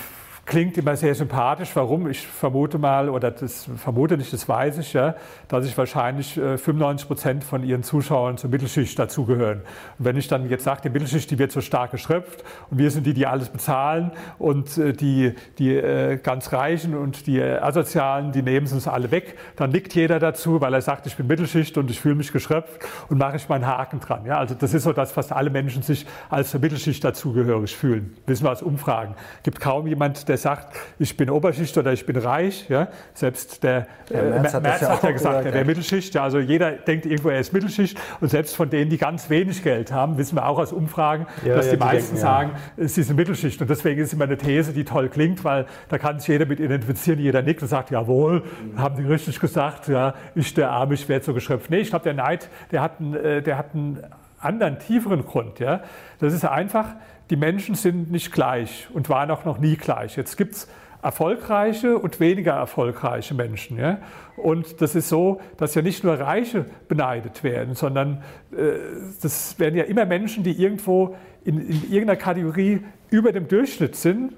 klingt 0.45 0.77
immer 0.77 0.97
sehr 0.97 1.15
sympathisch. 1.15 1.71
Warum? 1.75 2.09
Ich 2.09 2.27
vermute 2.27 2.79
mal, 2.79 3.09
oder 3.09 3.31
das 3.31 3.69
vermute 3.77 4.17
nicht, 4.17 4.33
das 4.33 4.49
weiß 4.49 4.79
ich 4.79 4.93
ja, 4.93 5.15
dass 5.49 5.65
ich 5.67 5.77
wahrscheinlich 5.79 6.35
95 6.35 7.05
äh, 7.05 7.09
Prozent 7.09 7.45
von 7.45 7.63
Ihren 7.63 7.83
Zuschauern 7.83 8.37
zur 8.39 8.51
Mittelschicht 8.51 8.99
dazugehören. 8.99 9.61
Und 9.99 10.05
wenn 10.05 10.17
ich 10.17 10.29
dann 10.29 10.49
jetzt 10.49 10.65
sage, 10.65 10.83
die 10.83 10.91
Mittelschicht, 10.91 11.31
die 11.31 11.39
wird 11.39 11.53
so 11.53 11.61
stark 11.61 11.93
geschröpft 11.93 12.43
und 12.71 12.79
wir 12.79 12.91
sind 12.91 13.07
die, 13.07 13.15
die 13.15 13.27
alles 13.27 13.51
bezahlen 13.51 14.11
und 14.39 14.77
äh, 14.79 14.93
die, 14.93 15.35
die 15.59 15.77
äh, 15.77 16.17
ganz 16.17 16.53
Reichen 16.53 16.97
und 16.97 17.27
die 17.27 17.41
Asozialen, 17.41 18.33
die 18.33 18.43
nehmen 18.43 18.67
uns 18.67 18.89
alle 18.89 19.11
weg, 19.11 19.39
dann 19.57 19.71
nickt 19.71 19.95
jeder 19.95 20.19
dazu, 20.19 20.61
weil 20.61 20.75
er 20.75 20.83
sagt, 20.83 21.07
ich 21.07 21.17
bin 21.17 21.29
Mittelschicht 21.29 21.79
und 21.79 21.91
ich 21.91 22.01
fühle 22.01 22.17
mich 22.17 22.33
geschröpft 22.33 22.81
und 23.09 23.19
mache 23.19 23.37
ich 23.37 23.49
meinen 23.49 23.67
Haken 23.67 24.01
dran. 24.01 24.27
Ja, 24.27 24.39
also 24.39 24.55
das 24.55 24.75
ist 24.75 24.83
so, 24.83 24.93
dass 24.93 25.13
fast 25.13 25.33
alle 25.33 25.51
Menschen 25.51 25.83
sich 25.83 26.05
als 26.31 26.51
zur 26.51 26.61
Mittelschicht 26.61 27.05
dazugehörig 27.05 27.77
fühlen. 27.77 28.17
Wissen 28.27 28.45
wir 28.45 28.51
aus 28.51 28.63
Umfragen. 28.63 29.15
Es 29.39 29.45
gibt 29.45 29.61
kaum 29.61 29.87
jemand, 29.87 30.29
der 30.29 30.32
sagt, 30.37 30.77
ich 30.99 31.17
bin 31.17 31.31
Oberschicht 31.31 31.77
oder 31.77 31.93
ich 31.93 32.07
bin 32.07 32.17
reich. 32.17 32.69
Ja? 32.69 32.89
Selbst 33.15 33.63
der, 33.63 33.87
der 34.11 34.23
Merz, 34.23 34.53
äh, 34.53 34.57
hat, 34.57 34.63
Merz 34.63 34.81
ja 34.81 34.89
hat 34.91 35.03
ja 35.03 35.11
gesagt, 35.11 35.47
er 35.47 35.53
wäre 35.53 35.65
Mittelschicht. 35.65 36.15
Ja, 36.15 36.25
also 36.25 36.39
jeder 36.39 36.73
denkt 36.73 37.07
irgendwo, 37.07 37.31
er 37.31 37.41
ist 37.41 37.53
Mittelschicht. 37.53 37.99
Und 38.21 38.29
selbst 38.29 38.57
von 38.57 38.71
denen, 38.71 38.91
die 38.91 38.99
ganz 38.99 39.31
wenig 39.31 39.63
Geld 39.63 39.93
haben, 39.93 40.19
wissen 40.19 40.37
wir 40.37 40.47
auch 40.47 40.59
aus 40.59 40.73
Umfragen, 40.73 41.27
ja, 41.45 41.55
dass 41.55 41.67
die, 41.67 41.73
die, 41.73 41.77
meisten 41.79 42.17
denken, 42.17 42.21
sagen, 42.21 42.51
sie 42.77 43.03
sind 43.03 43.17
Mittelschicht. 43.17 43.61
Und 43.61 43.71
deswegen 43.71 44.01
ist 44.01 44.13
immer 44.13 44.25
eine 44.25 44.37
These, 44.37 44.73
die 44.73 44.85
toll 44.85 45.09
klingt, 45.09 45.45
weil 45.45 45.67
da 45.89 45.99
kann 45.99 46.19
sich 46.19 46.29
jeder 46.29 46.47
mit 46.47 46.61
identifizieren, 46.61 47.19
jeder 47.19 47.43
nickt 47.43 47.63
und 47.63 47.69
sagt, 47.69 47.91
jawohl, 47.91 48.43
mhm. 48.43 48.79
haben 48.79 48.97
die 48.97 49.03
richtig 49.03 49.41
gesagt, 49.41 49.89
ja, 49.89 50.15
ich 50.35 50.55
der 50.55 50.71
Arme, 50.71 50.95
ich 50.95 51.09
werde 51.09 51.25
so 51.25 51.35
geschöpft. 51.35 51.71
Nee, 51.71 51.79
ich 51.79 51.91
glaube, 51.91 52.05
der 52.05 52.15
Neid, 52.15 52.49
der 52.71 52.83
hat, 52.83 53.01
einen, 53.01 53.15
äh, 53.15 53.43
der 53.43 53.59
hat 53.59 53.75
einen 53.75 54.03
anderen, 54.43 54.79
tieferen 54.79 55.25
Grund. 55.25 55.59
Ja? 55.61 55.83
Das 56.19 56.33
ist 56.33 56.45
einfach, 56.45 56.95
die 57.33 57.37
Menschen 57.39 57.75
sind 57.75 58.13
nicht 58.13 58.31
gleich 58.31 58.89
und 58.93 59.09
waren 59.09 59.31
auch 59.31 59.47
noch 59.47 59.59
nie 59.59 59.77
gleich. 59.77 60.19
Jetzt 60.19 60.37
gibt 60.37 60.53
es 60.53 60.69
erfolgreiche 61.01 61.97
und 61.97 62.21
weniger 62.21 62.53
erfolgreiche 62.53 63.33
Menschen. 63.33 63.79
Ja? 63.79 64.01
Und 64.37 64.83
das 64.83 64.95
ist 64.95 65.09
so, 65.09 65.41
dass 65.57 65.75
ja 65.75 65.81
nicht 65.81 66.05
nur 66.05 66.21
Reiche 66.21 66.67
beneidet 66.89 67.43
werden, 67.43 67.75
sondern 67.75 68.23
äh, 68.55 68.75
das 69.23 69.59
werden 69.59 69.77
ja 69.77 69.85
immer 69.85 70.05
Menschen, 70.05 70.45
die 70.45 70.53
irgendwo 70.53 71.17
in, 71.43 71.59
in 71.59 71.85
irgendeiner 71.85 72.17
Kategorie 72.17 72.83
über 73.09 73.33
dem 73.33 73.49
Durchschnitt 73.49 73.97
sind, 73.97 74.35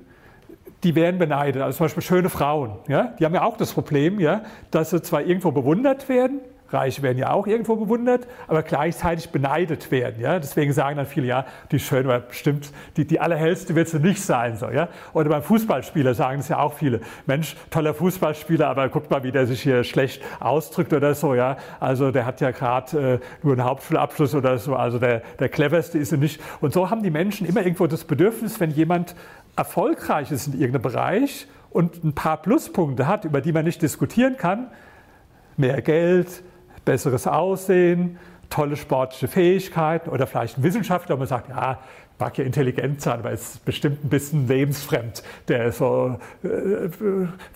die 0.84 0.94
werden 0.94 1.18
beneidet. 1.18 1.62
Also 1.62 1.78
zum 1.78 1.86
Beispiel 1.86 2.02
schöne 2.04 2.28
Frauen. 2.28 2.76
Ja? 2.86 3.16
Die 3.18 3.24
haben 3.24 3.34
ja 3.34 3.42
auch 3.42 3.56
das 3.56 3.72
Problem, 3.72 4.20
ja, 4.20 4.44
dass 4.70 4.90
sie 4.90 5.02
zwar 5.02 5.22
irgendwo 5.22 5.50
bewundert 5.50 6.08
werden, 6.08 6.42
Reiche 6.74 7.02
werden 7.02 7.18
ja 7.18 7.30
auch 7.30 7.46
irgendwo 7.46 7.76
bewundert, 7.76 8.26
aber 8.48 8.62
gleichzeitig 8.62 9.30
beneidet 9.30 9.90
werden. 9.90 10.20
Ja? 10.20 10.38
Deswegen 10.38 10.72
sagen 10.72 10.96
dann 10.96 11.06
viele, 11.06 11.26
ja, 11.26 11.46
die 11.70 11.78
schön, 11.78 12.04
aber 12.04 12.20
bestimmt, 12.20 12.70
die, 12.96 13.06
die 13.06 13.20
allerhellste 13.20 13.74
wird 13.74 13.88
sie 13.88 14.00
nicht 14.00 14.22
sein. 14.22 14.56
So, 14.56 14.68
ja? 14.68 14.88
Oder 15.12 15.30
beim 15.30 15.42
Fußballspieler 15.42 16.14
sagen 16.14 16.40
es 16.40 16.48
ja 16.48 16.58
auch 16.58 16.74
viele. 16.74 17.00
Mensch, 17.26 17.56
toller 17.70 17.94
Fußballspieler, 17.94 18.66
aber 18.68 18.88
guck 18.88 19.10
mal, 19.10 19.22
wie 19.22 19.32
der 19.32 19.46
sich 19.46 19.62
hier 19.62 19.84
schlecht 19.84 20.22
ausdrückt 20.40 20.92
oder 20.92 21.14
so. 21.14 21.34
Ja? 21.34 21.56
Also 21.80 22.10
der 22.10 22.26
hat 22.26 22.40
ja 22.40 22.50
gerade 22.50 23.14
äh, 23.14 23.18
nur 23.42 23.54
einen 23.54 23.64
Hauptschulabschluss 23.64 24.34
oder 24.34 24.58
so. 24.58 24.76
Also 24.76 24.98
der, 24.98 25.22
der 25.38 25.48
cleverste 25.48 25.98
ist 25.98 26.12
er 26.12 26.18
nicht. 26.18 26.40
Und 26.60 26.72
so 26.72 26.90
haben 26.90 27.02
die 27.02 27.10
Menschen 27.10 27.46
immer 27.46 27.62
irgendwo 27.62 27.86
das 27.86 28.04
Bedürfnis, 28.04 28.60
wenn 28.60 28.70
jemand 28.70 29.14
erfolgreich 29.56 30.30
ist 30.32 30.48
in 30.48 30.54
irgendeinem 30.54 30.82
Bereich 30.82 31.46
und 31.70 32.04
ein 32.04 32.14
paar 32.14 32.40
Pluspunkte 32.40 33.06
hat, 33.06 33.24
über 33.24 33.40
die 33.40 33.52
man 33.52 33.64
nicht 33.64 33.82
diskutieren 33.82 34.36
kann, 34.36 34.68
mehr 35.56 35.82
Geld, 35.82 36.42
besseres 36.84 37.26
Aussehen, 37.26 38.18
tolle 38.50 38.76
sportliche 38.76 39.28
Fähigkeiten 39.28 40.10
oder 40.10 40.26
vielleicht 40.26 40.58
ein 40.58 40.62
Wissenschaftler, 40.62 41.16
wo 41.16 41.20
man 41.20 41.28
sagt, 41.28 41.48
ja, 41.48 41.78
mag 42.18 42.38
ja 42.38 42.44
intelligent 42.44 43.00
sein, 43.00 43.18
aber 43.20 43.32
ist 43.32 43.64
bestimmt 43.64 44.04
ein 44.04 44.08
bisschen 44.08 44.46
lebensfremd, 44.46 45.22
der 45.48 45.72
so 45.72 46.18
äh, 46.44 46.88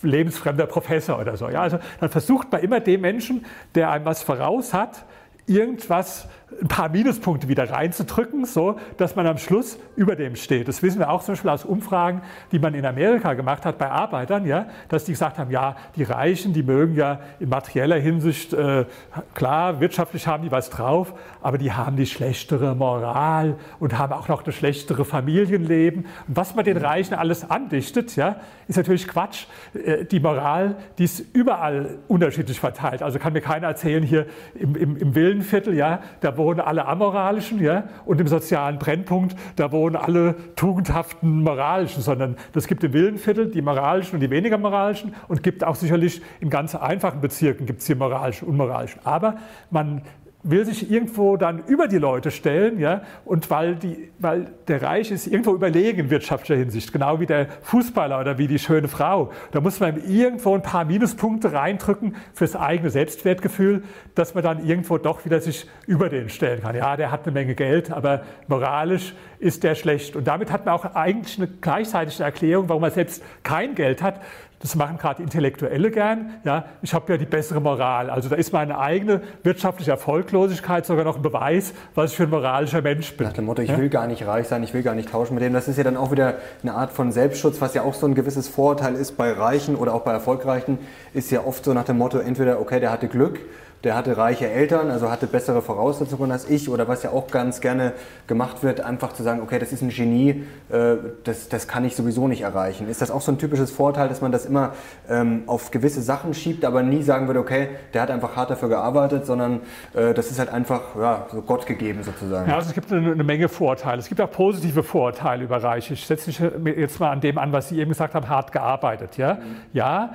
lebensfremder 0.02 0.66
Professor 0.66 1.20
oder 1.20 1.36
so. 1.36 1.48
Ja, 1.48 1.62
also 1.62 1.78
dann 2.00 2.10
versucht 2.10 2.50
man 2.50 2.62
immer 2.62 2.80
dem 2.80 3.02
Menschen, 3.02 3.44
der 3.74 3.90
einem 3.90 4.04
was 4.04 4.22
voraus 4.22 4.74
hat, 4.74 5.04
irgendwas 5.46 6.28
ein 6.60 6.68
paar 6.68 6.88
Minuspunkte 6.88 7.48
wieder 7.48 7.70
reinzudrücken, 7.70 8.44
so 8.44 8.78
dass 8.96 9.16
man 9.16 9.26
am 9.26 9.38
Schluss 9.38 9.78
über 9.96 10.16
dem 10.16 10.34
steht. 10.34 10.66
Das 10.66 10.82
wissen 10.82 10.98
wir 10.98 11.10
auch 11.10 11.22
zum 11.22 11.34
Beispiel 11.34 11.50
aus 11.50 11.64
Umfragen, 11.64 12.22
die 12.52 12.58
man 12.58 12.74
in 12.74 12.86
Amerika 12.86 13.34
gemacht 13.34 13.64
hat 13.64 13.78
bei 13.78 13.90
Arbeitern, 13.90 14.46
ja, 14.46 14.66
dass 14.88 15.04
die 15.04 15.12
gesagt 15.12 15.38
haben, 15.38 15.50
ja, 15.50 15.76
die 15.96 16.04
Reichen, 16.04 16.52
die 16.52 16.62
mögen 16.62 16.94
ja 16.94 17.20
in 17.38 17.48
materieller 17.50 17.98
Hinsicht, 17.98 18.54
äh, 18.54 18.86
klar, 19.34 19.80
wirtschaftlich 19.80 20.26
haben 20.26 20.42
die 20.42 20.50
was 20.50 20.70
drauf, 20.70 21.14
aber 21.42 21.58
die 21.58 21.72
haben 21.72 21.96
die 21.96 22.06
schlechtere 22.06 22.74
Moral 22.74 23.56
und 23.78 23.98
haben 23.98 24.12
auch 24.12 24.28
noch 24.28 24.44
eine 24.44 24.52
schlechtere 24.52 25.04
Familienleben. 25.04 26.06
Und 26.26 26.36
was 26.36 26.54
man 26.54 26.64
den 26.64 26.78
Reichen 26.78 27.14
alles 27.14 27.48
andichtet, 27.48 28.16
ja, 28.16 28.36
ist 28.66 28.76
natürlich 28.76 29.06
Quatsch. 29.06 29.46
Äh, 29.74 30.06
die 30.06 30.20
Moral, 30.20 30.76
die 30.96 31.04
ist 31.04 31.20
überall 31.34 31.98
unterschiedlich 32.08 32.58
verteilt. 32.58 33.02
Also 33.02 33.18
kann 33.18 33.34
mir 33.34 33.42
keiner 33.42 33.66
erzählen, 33.66 34.02
hier 34.02 34.26
im, 34.54 34.74
im, 34.74 34.96
im 34.96 35.14
Villenviertel, 35.14 35.74
ja, 35.74 36.00
da 36.20 36.37
wohnen 36.38 36.60
alle 36.60 36.86
Amoralischen, 36.86 37.60
ja, 37.62 37.84
und 38.06 38.20
im 38.20 38.26
sozialen 38.26 38.78
Brennpunkt, 38.78 39.36
da 39.56 39.72
wohnen 39.72 39.96
alle 39.96 40.34
tugendhaften 40.56 41.42
Moralischen, 41.42 42.02
sondern 42.02 42.36
das 42.52 42.66
gibt 42.66 42.82
im 42.84 42.92
Villenviertel 42.92 43.50
die 43.50 43.62
Moralischen 43.62 44.14
und 44.14 44.20
die 44.20 44.30
weniger 44.30 44.56
Moralischen 44.56 45.14
und 45.28 45.42
gibt 45.42 45.64
auch 45.64 45.74
sicherlich 45.74 46.22
in 46.40 46.48
ganz 46.50 46.74
einfachen 46.74 47.20
Bezirken 47.20 47.66
gibt 47.66 47.80
es 47.80 47.86
hier 47.86 47.96
Moralischen 47.96 48.48
und 48.48 48.52
Unmoralischen. 48.52 49.00
Aber 49.04 49.36
man 49.70 50.02
will 50.50 50.64
sich 50.64 50.90
irgendwo 50.90 51.36
dann 51.36 51.62
über 51.66 51.88
die 51.88 51.98
Leute 51.98 52.30
stellen, 52.30 52.78
ja, 52.78 53.02
und 53.24 53.50
weil, 53.50 53.76
die, 53.76 54.10
weil 54.18 54.46
der 54.66 54.82
Reich 54.82 55.10
ist 55.10 55.26
irgendwo 55.26 55.54
überlegen 55.54 56.00
in 56.00 56.10
wirtschaftlicher 56.10 56.58
Hinsicht, 56.58 56.92
genau 56.92 57.20
wie 57.20 57.26
der 57.26 57.48
Fußballer 57.62 58.20
oder 58.20 58.38
wie 58.38 58.46
die 58.46 58.58
schöne 58.58 58.88
Frau. 58.88 59.30
Da 59.52 59.60
muss 59.60 59.80
man 59.80 60.02
irgendwo 60.08 60.54
ein 60.54 60.62
paar 60.62 60.84
Minuspunkte 60.84 61.52
reindrücken 61.52 62.16
fürs 62.32 62.56
eigene 62.56 62.90
Selbstwertgefühl, 62.90 63.82
dass 64.14 64.34
man 64.34 64.42
dann 64.42 64.64
irgendwo 64.64 64.98
doch 64.98 65.24
wieder 65.24 65.40
sich 65.40 65.66
über 65.86 66.08
den 66.08 66.28
stellen 66.28 66.62
kann. 66.62 66.74
Ja, 66.74 66.96
der 66.96 67.10
hat 67.10 67.24
eine 67.24 67.32
Menge 67.32 67.54
Geld, 67.54 67.90
aber 67.90 68.22
moralisch 68.46 69.14
ist 69.38 69.64
der 69.64 69.74
schlecht. 69.74 70.16
Und 70.16 70.26
damit 70.26 70.50
hat 70.50 70.64
man 70.64 70.74
auch 70.74 70.94
eigentlich 70.94 71.38
eine 71.38 71.48
gleichzeitige 71.48 72.22
Erklärung, 72.22 72.68
warum 72.68 72.82
man 72.82 72.90
selbst 72.90 73.22
kein 73.42 73.74
Geld 73.74 74.02
hat, 74.02 74.20
das 74.60 74.74
machen 74.74 74.98
gerade 74.98 75.22
Intellektuelle 75.22 75.90
gern. 75.90 76.34
Ja, 76.44 76.64
ich 76.82 76.92
habe 76.92 77.12
ja 77.12 77.18
die 77.18 77.26
bessere 77.26 77.60
Moral. 77.60 78.10
Also 78.10 78.28
da 78.28 78.36
ist 78.36 78.52
meine 78.52 78.78
eigene 78.78 79.22
wirtschaftliche 79.44 79.92
Erfolglosigkeit 79.92 80.84
sogar 80.84 81.04
noch 81.04 81.16
ein 81.16 81.22
Beweis, 81.22 81.72
was 81.94 82.10
ich 82.10 82.16
für 82.16 82.24
ein 82.24 82.30
moralischer 82.30 82.82
Mensch 82.82 83.16
bin. 83.16 83.26
Nach 83.26 83.32
dem 83.32 83.44
Motto, 83.44 83.62
ich 83.62 83.70
ja? 83.70 83.78
will 83.78 83.88
gar 83.88 84.06
nicht 84.06 84.26
reich 84.26 84.48
sein, 84.48 84.62
ich 84.64 84.74
will 84.74 84.82
gar 84.82 84.94
nicht 84.94 85.10
tauschen 85.10 85.34
mit 85.34 85.44
dem. 85.44 85.52
Das 85.52 85.68
ist 85.68 85.76
ja 85.76 85.84
dann 85.84 85.96
auch 85.96 86.10
wieder 86.10 86.34
eine 86.62 86.74
Art 86.74 86.90
von 86.90 87.12
Selbstschutz, 87.12 87.60
was 87.60 87.74
ja 87.74 87.82
auch 87.82 87.94
so 87.94 88.06
ein 88.06 88.14
gewisses 88.14 88.48
Vorurteil 88.48 88.94
ist 88.94 89.16
bei 89.16 89.32
Reichen 89.32 89.76
oder 89.76 89.94
auch 89.94 90.02
bei 90.02 90.12
Erfolgreichen, 90.12 90.78
ist 91.14 91.30
ja 91.30 91.44
oft 91.44 91.64
so 91.64 91.72
nach 91.72 91.84
dem 91.84 91.98
Motto, 91.98 92.18
entweder, 92.18 92.60
okay, 92.60 92.80
der 92.80 92.90
hatte 92.90 93.06
Glück, 93.06 93.38
der 93.84 93.94
hatte 93.94 94.16
reiche 94.16 94.48
Eltern, 94.48 94.90
also 94.90 95.10
hatte 95.10 95.26
bessere 95.26 95.62
Voraussetzungen 95.62 96.32
als 96.32 96.50
ich 96.50 96.68
oder 96.68 96.88
was 96.88 97.04
ja 97.04 97.10
auch 97.10 97.28
ganz 97.28 97.60
gerne 97.60 97.92
gemacht 98.26 98.62
wird, 98.62 98.80
einfach 98.80 99.12
zu 99.12 99.22
sagen, 99.22 99.40
okay, 99.40 99.58
das 99.58 99.72
ist 99.72 99.82
ein 99.82 99.90
Genie, 99.90 100.44
äh, 100.68 100.96
das, 101.24 101.48
das 101.48 101.68
kann 101.68 101.84
ich 101.84 101.94
sowieso 101.94 102.26
nicht 102.26 102.42
erreichen. 102.42 102.88
Ist 102.88 103.02
das 103.02 103.10
auch 103.10 103.20
so 103.20 103.30
ein 103.30 103.38
typisches 103.38 103.70
Vorteil, 103.70 104.08
dass 104.08 104.20
man 104.20 104.32
das 104.32 104.46
immer 104.46 104.72
ähm, 105.08 105.44
auf 105.46 105.70
gewisse 105.70 106.02
Sachen 106.02 106.34
schiebt, 106.34 106.64
aber 106.64 106.82
nie 106.82 107.02
sagen 107.02 107.28
würde, 107.28 107.38
okay, 107.38 107.68
der 107.94 108.02
hat 108.02 108.10
einfach 108.10 108.34
hart 108.34 108.50
dafür 108.50 108.68
gearbeitet, 108.68 109.26
sondern 109.26 109.60
äh, 109.94 110.12
das 110.12 110.30
ist 110.30 110.40
halt 110.40 110.48
einfach 110.48 110.96
ja, 110.98 111.26
so 111.30 111.42
Gott 111.42 111.66
gegeben 111.66 112.02
sozusagen. 112.02 112.48
Ja, 112.50 112.56
also 112.56 112.68
es 112.70 112.74
gibt 112.74 112.92
eine, 112.92 113.12
eine 113.12 113.24
Menge 113.24 113.48
Vorteile. 113.48 114.00
Es 114.00 114.08
gibt 114.08 114.20
auch 114.20 114.30
positive 114.30 114.82
Vorteile 114.82 115.44
über 115.44 115.62
Reiche. 115.62 115.94
Ich 115.94 116.04
setze 116.04 116.28
mich 116.28 116.76
jetzt 116.76 116.98
mal 116.98 117.10
an 117.10 117.20
dem 117.20 117.38
an, 117.38 117.52
was 117.52 117.68
Sie 117.68 117.78
eben 117.78 117.90
gesagt 117.90 118.14
haben, 118.14 118.28
hart 118.28 118.50
gearbeitet. 118.50 119.16
Ja, 119.16 119.34
mhm. 119.34 119.40
ja 119.72 120.14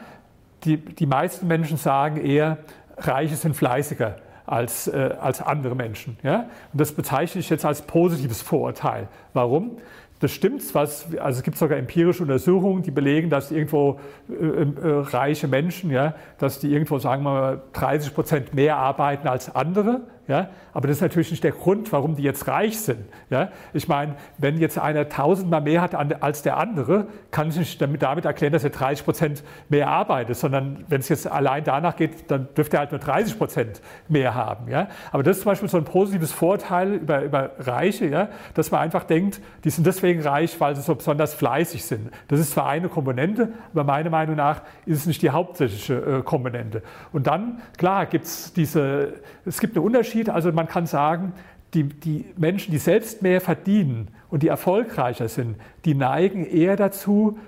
die, 0.65 0.77
die 0.77 1.05
meisten 1.05 1.47
Menschen 1.47 1.77
sagen 1.77 2.17
eher, 2.23 2.57
Reiche 2.97 3.35
sind 3.35 3.55
fleißiger 3.55 4.17
als, 4.45 4.87
äh, 4.87 5.15
als 5.19 5.41
andere 5.41 5.75
Menschen. 5.75 6.17
Ja? 6.23 6.47
Und 6.71 6.81
das 6.81 6.91
bezeichne 6.91 7.39
ich 7.39 7.49
jetzt 7.49 7.65
als 7.65 7.81
positives 7.83 8.41
Vorurteil. 8.41 9.07
Warum? 9.33 9.77
Das 10.19 10.31
stimmt, 10.31 10.73
was, 10.73 11.07
also 11.17 11.39
es 11.39 11.43
gibt 11.43 11.57
sogar 11.57 11.77
empirische 11.77 12.23
Untersuchungen, 12.23 12.81
die 12.81 12.91
belegen, 12.91 13.29
dass 13.29 13.51
irgendwo 13.51 13.99
äh, 14.29 14.33
äh, 14.33 14.67
reiche 14.81 15.49
Menschen, 15.49 15.91
ja, 15.91 16.15
dass 16.37 16.59
die 16.59 16.71
irgendwo, 16.71 16.97
sagen 16.97 17.23
wir 17.23 17.31
mal, 17.31 17.61
30 17.73 18.13
Prozent 18.13 18.53
mehr 18.53 18.77
arbeiten 18.77 19.27
als 19.27 19.53
andere. 19.53 20.01
Ja? 20.27 20.49
Aber 20.73 20.87
das 20.87 20.97
ist 20.97 21.01
natürlich 21.01 21.31
nicht 21.31 21.43
der 21.43 21.51
Grund, 21.51 21.91
warum 21.91 22.15
die 22.15 22.23
jetzt 22.23 22.47
reich 22.47 22.79
sind. 22.79 23.05
Ja? 23.29 23.49
Ich 23.73 23.87
meine, 23.87 24.15
wenn 24.37 24.57
jetzt 24.57 24.79
einer 24.79 25.09
tausendmal 25.09 25.61
mehr 25.61 25.81
hat 25.81 25.95
als 25.95 26.41
der 26.41 26.57
andere, 26.57 27.07
kann 27.31 27.49
ich 27.49 27.57
nicht 27.57 27.81
damit, 27.81 28.25
erklären, 28.25 28.53
dass 28.53 28.63
er 28.63 28.69
30 28.69 29.05
Prozent 29.05 29.43
mehr 29.69 29.89
arbeitet, 29.89 30.37
sondern 30.37 30.85
wenn 30.87 31.01
es 31.01 31.09
jetzt 31.09 31.27
allein 31.27 31.63
danach 31.63 31.95
geht, 31.95 32.31
dann 32.31 32.47
dürfte 32.55 32.77
er 32.77 32.81
halt 32.81 32.91
nur 32.91 32.99
30 32.99 33.37
Prozent 33.37 33.81
mehr 34.07 34.33
haben. 34.33 34.69
Ja? 34.69 34.87
Aber 35.11 35.23
das 35.23 35.37
ist 35.37 35.43
zum 35.43 35.51
Beispiel 35.51 35.69
so 35.69 35.77
ein 35.77 35.83
positives 35.83 36.31
Vorteil 36.31 36.93
über, 36.93 37.21
über 37.23 37.51
Reiche, 37.59 38.07
ja? 38.07 38.29
dass 38.53 38.71
man 38.71 38.79
einfach 38.79 39.03
denkt, 39.03 39.41
die 39.65 39.69
sind 39.69 39.85
deswegen 39.85 40.21
reich, 40.21 40.59
weil 40.59 40.75
sie 40.75 40.81
so 40.81 40.95
besonders 40.95 41.33
fleißig 41.33 41.83
sind. 41.83 42.11
Das 42.29 42.39
ist 42.39 42.51
zwar 42.51 42.69
eine 42.69 42.87
Komponente, 42.87 43.49
aber 43.73 43.83
meiner 43.83 44.09
Meinung 44.09 44.37
nach 44.37 44.61
ist 44.85 44.99
es 44.99 45.05
nicht 45.05 45.21
die 45.21 45.31
hauptsächliche 45.31 45.95
äh, 45.95 46.21
Komponente. 46.23 46.81
Und 47.11 47.27
dann, 47.27 47.61
klar, 47.77 48.05
gibt 48.05 48.25
es 48.25 48.53
diese, 48.53 49.15
es 49.45 49.59
gibt 49.59 49.75
einen 49.75 49.85
Unterschied 49.85 50.12
Unterschied. 50.13 50.29
Also 50.29 50.51
man 50.51 50.67
kann 50.67 50.85
sagen, 50.85 51.33
die, 51.73 51.83
die 51.83 52.25
Menschen, 52.37 52.71
die 52.71 52.77
selbst 52.77 53.21
mehr 53.21 53.41
verdienen 53.41 54.09
und 54.29 54.43
die 54.43 54.47
erfolgreicher 54.47 55.27
sind, 55.27 55.55
die 55.85 55.95
neigen 55.95 56.45
eher 56.45 56.75
dazu, 56.75 57.39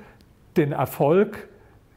den 0.57 0.71
Erfolg 0.71 1.47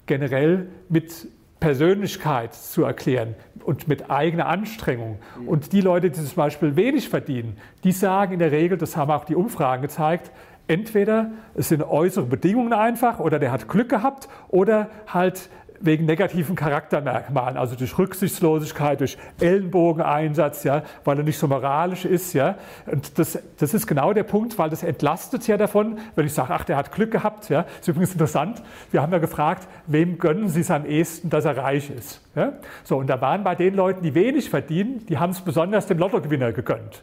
generell 0.06 0.68
mit 0.88 1.28
Persönlichkeit 1.60 2.54
zu 2.54 2.84
erklären 2.84 3.34
und 3.64 3.88
mit 3.88 4.10
eigener 4.10 4.46
Anstrengung. 4.46 5.18
Und 5.46 5.72
die 5.72 5.80
Leute, 5.80 6.10
die 6.10 6.22
zum 6.22 6.36
Beispiel 6.36 6.76
wenig 6.76 7.08
verdienen, 7.08 7.56
die 7.82 7.92
sagen 7.92 8.34
in 8.34 8.38
der 8.38 8.52
Regel, 8.52 8.78
das 8.78 8.96
haben 8.96 9.10
auch 9.10 9.24
die 9.24 9.34
Umfragen 9.34 9.82
gezeigt, 9.82 10.30
entweder 10.68 11.30
es 11.54 11.68
sind 11.68 11.82
äußere 11.82 12.26
Bedingungen 12.26 12.72
einfach 12.72 13.20
oder 13.20 13.38
der 13.38 13.52
hat 13.52 13.68
Glück 13.68 13.88
gehabt 13.88 14.28
oder 14.48 14.90
halt 15.06 15.48
wegen 15.80 16.06
negativen 16.06 16.56
Charaktermerkmalen, 16.56 17.56
also 17.56 17.76
durch 17.76 17.96
Rücksichtslosigkeit, 17.98 19.00
durch 19.00 19.18
Ellenbogeneinsatz, 19.40 20.64
ja, 20.64 20.82
weil 21.04 21.18
er 21.18 21.24
nicht 21.24 21.38
so 21.38 21.46
moralisch 21.46 22.04
ist. 22.04 22.32
Ja. 22.32 22.56
Und 22.86 23.18
das, 23.18 23.38
das 23.58 23.74
ist 23.74 23.86
genau 23.86 24.12
der 24.12 24.24
Punkt, 24.24 24.58
weil 24.58 24.70
das 24.70 24.82
entlastet 24.82 25.46
ja 25.46 25.56
davon, 25.56 25.98
wenn 26.16 26.26
ich 26.26 26.34
sage, 26.34 26.52
ach, 26.52 26.64
der 26.64 26.76
hat 26.76 26.92
Glück 26.92 27.10
gehabt. 27.10 27.48
Ja. 27.48 27.64
Ist 27.80 27.88
übrigens 27.88 28.12
interessant, 28.12 28.62
wir 28.90 29.02
haben 29.02 29.12
ja 29.12 29.18
gefragt, 29.18 29.68
wem 29.86 30.18
gönnen 30.18 30.48
Sie 30.48 30.60
es 30.60 30.70
am 30.70 30.84
ehesten, 30.84 31.30
dass 31.30 31.44
er 31.44 31.56
reich 31.56 31.90
ist. 31.90 32.20
Ja. 32.34 32.52
So, 32.84 32.96
und 32.96 33.08
da 33.08 33.20
waren 33.20 33.44
bei 33.44 33.54
den 33.54 33.74
Leuten, 33.74 34.02
die 34.02 34.14
wenig 34.14 34.50
verdienen, 34.50 35.06
die 35.06 35.18
haben 35.18 35.30
es 35.30 35.40
besonders 35.40 35.86
dem 35.86 35.98
Lottogewinner 35.98 36.52
gegönnt. 36.52 37.02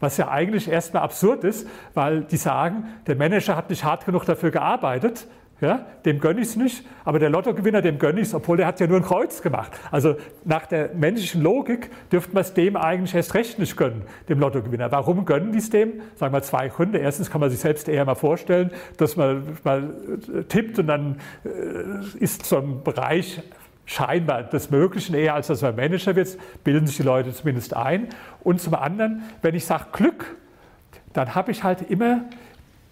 Was 0.00 0.16
ja 0.16 0.28
eigentlich 0.28 0.68
erstmal 0.68 1.02
absurd 1.02 1.44
ist, 1.44 1.66
weil 1.94 2.22
die 2.22 2.36
sagen, 2.36 2.88
der 3.06 3.16
Manager 3.16 3.56
hat 3.56 3.70
nicht 3.70 3.84
hart 3.84 4.04
genug 4.04 4.24
dafür 4.24 4.50
gearbeitet, 4.50 5.26
ja, 5.60 5.86
dem 6.04 6.18
gönne 6.18 6.40
ich 6.40 6.48
es 6.48 6.56
nicht, 6.56 6.84
aber 7.04 7.18
der 7.18 7.30
Lottogewinner, 7.30 7.80
dem 7.80 7.98
gönne 7.98 8.20
ich 8.20 8.28
es, 8.28 8.34
obwohl 8.34 8.56
der 8.56 8.66
hat 8.66 8.80
ja 8.80 8.86
nur 8.86 8.98
ein 8.98 9.04
Kreuz 9.04 9.40
gemacht. 9.40 9.72
Also 9.90 10.16
nach 10.44 10.66
der 10.66 10.90
menschlichen 10.94 11.42
Logik 11.42 11.90
dürften 12.10 12.34
wir 12.34 12.40
es 12.40 12.54
dem 12.54 12.76
eigentlich 12.76 13.14
erst 13.14 13.34
recht 13.34 13.58
nicht 13.58 13.76
gönnen, 13.76 14.02
dem 14.28 14.40
Lottogewinner. 14.40 14.90
Warum 14.90 15.24
gönnen 15.24 15.52
die 15.52 15.58
es 15.58 15.70
dem? 15.70 16.02
Sagen 16.16 16.34
wir 16.34 16.42
zwei 16.42 16.68
Gründe. 16.68 16.98
Erstens 16.98 17.30
kann 17.30 17.40
man 17.40 17.50
sich 17.50 17.60
selbst 17.60 17.88
eher 17.88 18.04
mal 18.04 18.16
vorstellen, 18.16 18.72
dass 18.96 19.16
man 19.16 19.44
mal 19.62 19.94
äh, 20.34 20.42
tippt 20.42 20.78
und 20.78 20.88
dann 20.88 21.20
äh, 21.44 22.18
ist 22.18 22.44
so 22.46 22.58
ein 22.58 22.82
Bereich 22.82 23.40
scheinbar 23.86 24.44
des 24.44 24.70
Möglichen 24.70 25.14
eher, 25.14 25.34
als 25.34 25.46
dass 25.46 25.62
man 25.62 25.76
Manager 25.76 26.16
wird, 26.16 26.36
bilden 26.64 26.86
sich 26.86 26.96
die 26.96 27.02
Leute 27.02 27.32
zumindest 27.32 27.76
ein. 27.76 28.08
Und 28.42 28.60
zum 28.60 28.74
anderen, 28.74 29.22
wenn 29.42 29.54
ich 29.54 29.66
sage 29.66 29.84
Glück, 29.92 30.36
dann 31.12 31.34
habe 31.34 31.52
ich 31.52 31.62
halt 31.62 31.90
immer 31.90 32.24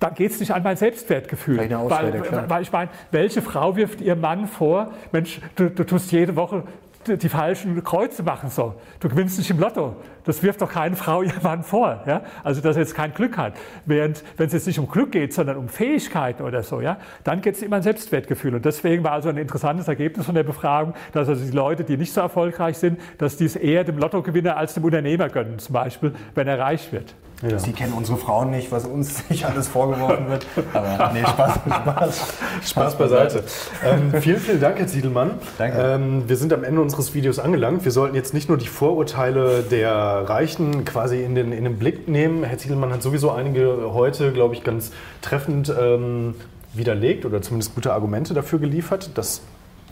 dann 0.02 0.14
geht 0.14 0.32
es 0.32 0.40
nicht 0.40 0.52
an 0.52 0.62
mein 0.62 0.76
Selbstwertgefühl. 0.76 1.72
Ausrede, 1.74 2.22
weil, 2.30 2.50
weil, 2.50 2.62
ich 2.62 2.72
meine, 2.72 2.90
welche 3.10 3.42
Frau 3.42 3.76
wirft 3.76 4.00
ihr 4.00 4.16
Mann 4.16 4.46
vor, 4.48 4.92
Mensch, 5.12 5.40
du, 5.54 5.70
du 5.70 5.84
tust 5.84 6.10
jede 6.10 6.34
Woche 6.36 6.64
die 7.06 7.28
falschen 7.28 7.82
Kreuze 7.82 8.22
machen 8.22 8.48
so. 8.48 8.74
Du 9.00 9.08
gewinnst 9.08 9.38
nicht 9.38 9.50
im 9.50 9.58
Lotto. 9.58 9.96
Das 10.24 10.42
wirft 10.42 10.62
doch 10.62 10.70
keine 10.70 10.94
Frau 10.94 11.22
ihrem 11.22 11.42
Mann 11.42 11.62
vor. 11.64 12.02
Ja? 12.06 12.22
Also, 12.44 12.60
dass 12.60 12.76
er 12.76 12.82
jetzt 12.82 12.94
kein 12.94 13.12
Glück 13.12 13.36
hat. 13.36 13.54
Während, 13.86 14.22
wenn 14.36 14.46
es 14.46 14.52
jetzt 14.52 14.66
nicht 14.66 14.78
um 14.78 14.88
Glück 14.88 15.12
geht, 15.12 15.34
sondern 15.34 15.56
um 15.56 15.68
Fähigkeiten 15.68 16.44
oder 16.44 16.62
so, 16.62 16.80
ja, 16.80 16.98
dann 17.24 17.40
geht 17.40 17.56
es 17.56 17.62
immer 17.62 17.76
ein 17.76 17.82
Selbstwertgefühl. 17.82 18.54
Und 18.54 18.64
deswegen 18.64 19.02
war 19.02 19.12
also 19.12 19.28
ein 19.28 19.36
interessantes 19.36 19.88
Ergebnis 19.88 20.26
von 20.26 20.34
der 20.34 20.44
Befragung, 20.44 20.94
dass 21.12 21.28
also 21.28 21.44
die 21.44 21.50
Leute, 21.50 21.84
die 21.84 21.96
nicht 21.96 22.12
so 22.12 22.20
erfolgreich 22.20 22.78
sind, 22.78 23.00
dass 23.18 23.36
die 23.36 23.46
es 23.46 23.56
eher 23.56 23.84
dem 23.84 23.98
Lottogewinner 23.98 24.56
als 24.56 24.74
dem 24.74 24.84
Unternehmer 24.84 25.28
gönnen, 25.28 25.58
zum 25.58 25.72
Beispiel, 25.72 26.14
wenn 26.34 26.46
er 26.46 26.58
reich 26.58 26.92
wird. 26.92 27.14
Ja. 27.42 27.58
Sie 27.58 27.72
kennen 27.72 27.92
unsere 27.92 28.16
Frauen 28.18 28.50
nicht, 28.50 28.70
was 28.70 28.84
uns 28.84 29.24
nicht 29.28 29.44
alles 29.44 29.66
vorgeworfen 29.66 30.28
wird. 30.28 30.46
Aber 30.72 31.10
nee, 31.12 31.20
Spaß, 31.26 31.60
Spaß, 31.66 32.34
Spaß 32.64 32.98
beiseite. 32.98 33.44
Ähm, 33.84 34.12
vielen, 34.20 34.38
vielen 34.38 34.60
Dank, 34.60 34.78
Herr 34.78 34.86
Ziedelmann. 34.86 35.32
Danke. 35.58 35.78
Ähm, 35.78 36.28
wir 36.28 36.36
sind 36.36 36.52
am 36.52 36.62
Ende 36.62 36.80
unseres 36.80 37.14
Videos 37.14 37.40
angelangt. 37.40 37.84
Wir 37.84 37.90
sollten 37.90 38.14
jetzt 38.14 38.32
nicht 38.32 38.48
nur 38.48 38.58
die 38.58 38.68
Vorurteile 38.68 39.62
der 39.62 39.92
Reichen 39.92 40.84
quasi 40.84 41.22
in 41.22 41.34
den, 41.34 41.52
in 41.52 41.64
den 41.64 41.78
Blick 41.78 42.06
nehmen. 42.06 42.44
Herr 42.44 42.58
Ziedelmann 42.58 42.92
hat 42.92 43.02
sowieso 43.02 43.32
einige 43.32 43.92
heute, 43.92 44.32
glaube 44.32 44.54
ich, 44.54 44.62
ganz 44.62 44.92
treffend 45.20 45.72
ähm, 45.76 46.34
widerlegt 46.74 47.26
oder 47.26 47.42
zumindest 47.42 47.74
gute 47.74 47.92
Argumente 47.92 48.34
dafür 48.34 48.60
geliefert, 48.60 49.10
dass 49.16 49.42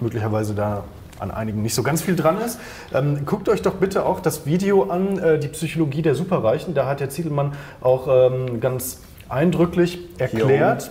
möglicherweise 0.00 0.54
da 0.54 0.84
an 1.20 1.30
einigen 1.30 1.62
nicht 1.62 1.74
so 1.74 1.82
ganz 1.82 2.02
viel 2.02 2.16
dran 2.16 2.40
ist. 2.40 2.58
Ähm, 2.92 3.24
guckt 3.26 3.48
euch 3.48 3.62
doch 3.62 3.74
bitte 3.74 4.04
auch 4.04 4.20
das 4.20 4.46
Video 4.46 4.84
an, 4.84 5.18
äh, 5.18 5.38
die 5.38 5.48
Psychologie 5.48 6.02
der 6.02 6.14
Superreichen. 6.14 6.74
Da 6.74 6.86
hat 6.86 7.00
der 7.00 7.10
Ziedelmann 7.10 7.52
auch 7.80 8.08
ähm, 8.08 8.60
ganz 8.60 9.00
eindrücklich 9.28 10.00
erklärt, 10.18 10.90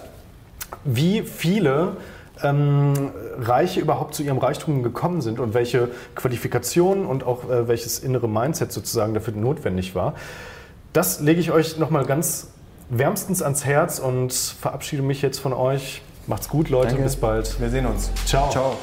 wie 0.84 1.24
viele 1.24 1.98
ähm, 2.44 3.12
Reiche 3.38 3.80
überhaupt 3.80 4.16
zu 4.16 4.24
ihrem 4.24 4.38
Reichtum 4.38 4.84
gekommen 4.84 5.22
sind 5.22 5.40
und 5.40 5.54
welche 5.54 5.90
Qualifikationen 6.16 7.06
und 7.06 7.26
auch 7.26 7.50
äh, 7.50 7.68
welches 7.68 8.00
innere 8.00 8.30
Mindset 8.30 8.72
sozusagen 8.72 9.14
dafür 9.14 9.34
notwendig 9.34 9.96
war. 9.96 10.14
Das 10.94 11.20
lege 11.20 11.40
ich 11.40 11.52
euch 11.52 11.78
nochmal 11.78 12.06
ganz 12.06 12.48
wärmstens 12.90 13.42
ans 13.42 13.66
Herz 13.66 14.00
und 14.00 14.34
verabschiede 14.34 15.04
mich 15.04 15.22
jetzt 15.22 15.40
von 15.40 15.54
euch. 15.54 16.02
Macht's 16.28 16.50
gut, 16.50 16.70
Leute. 16.70 16.90
Danke. 16.90 17.04
Bis 17.04 17.16
bald. 17.16 17.60
Wir 17.60 17.70
sehen 17.70 17.86
uns. 17.86 18.12
Ciao. 18.26 18.50
Ciao. 18.50 18.78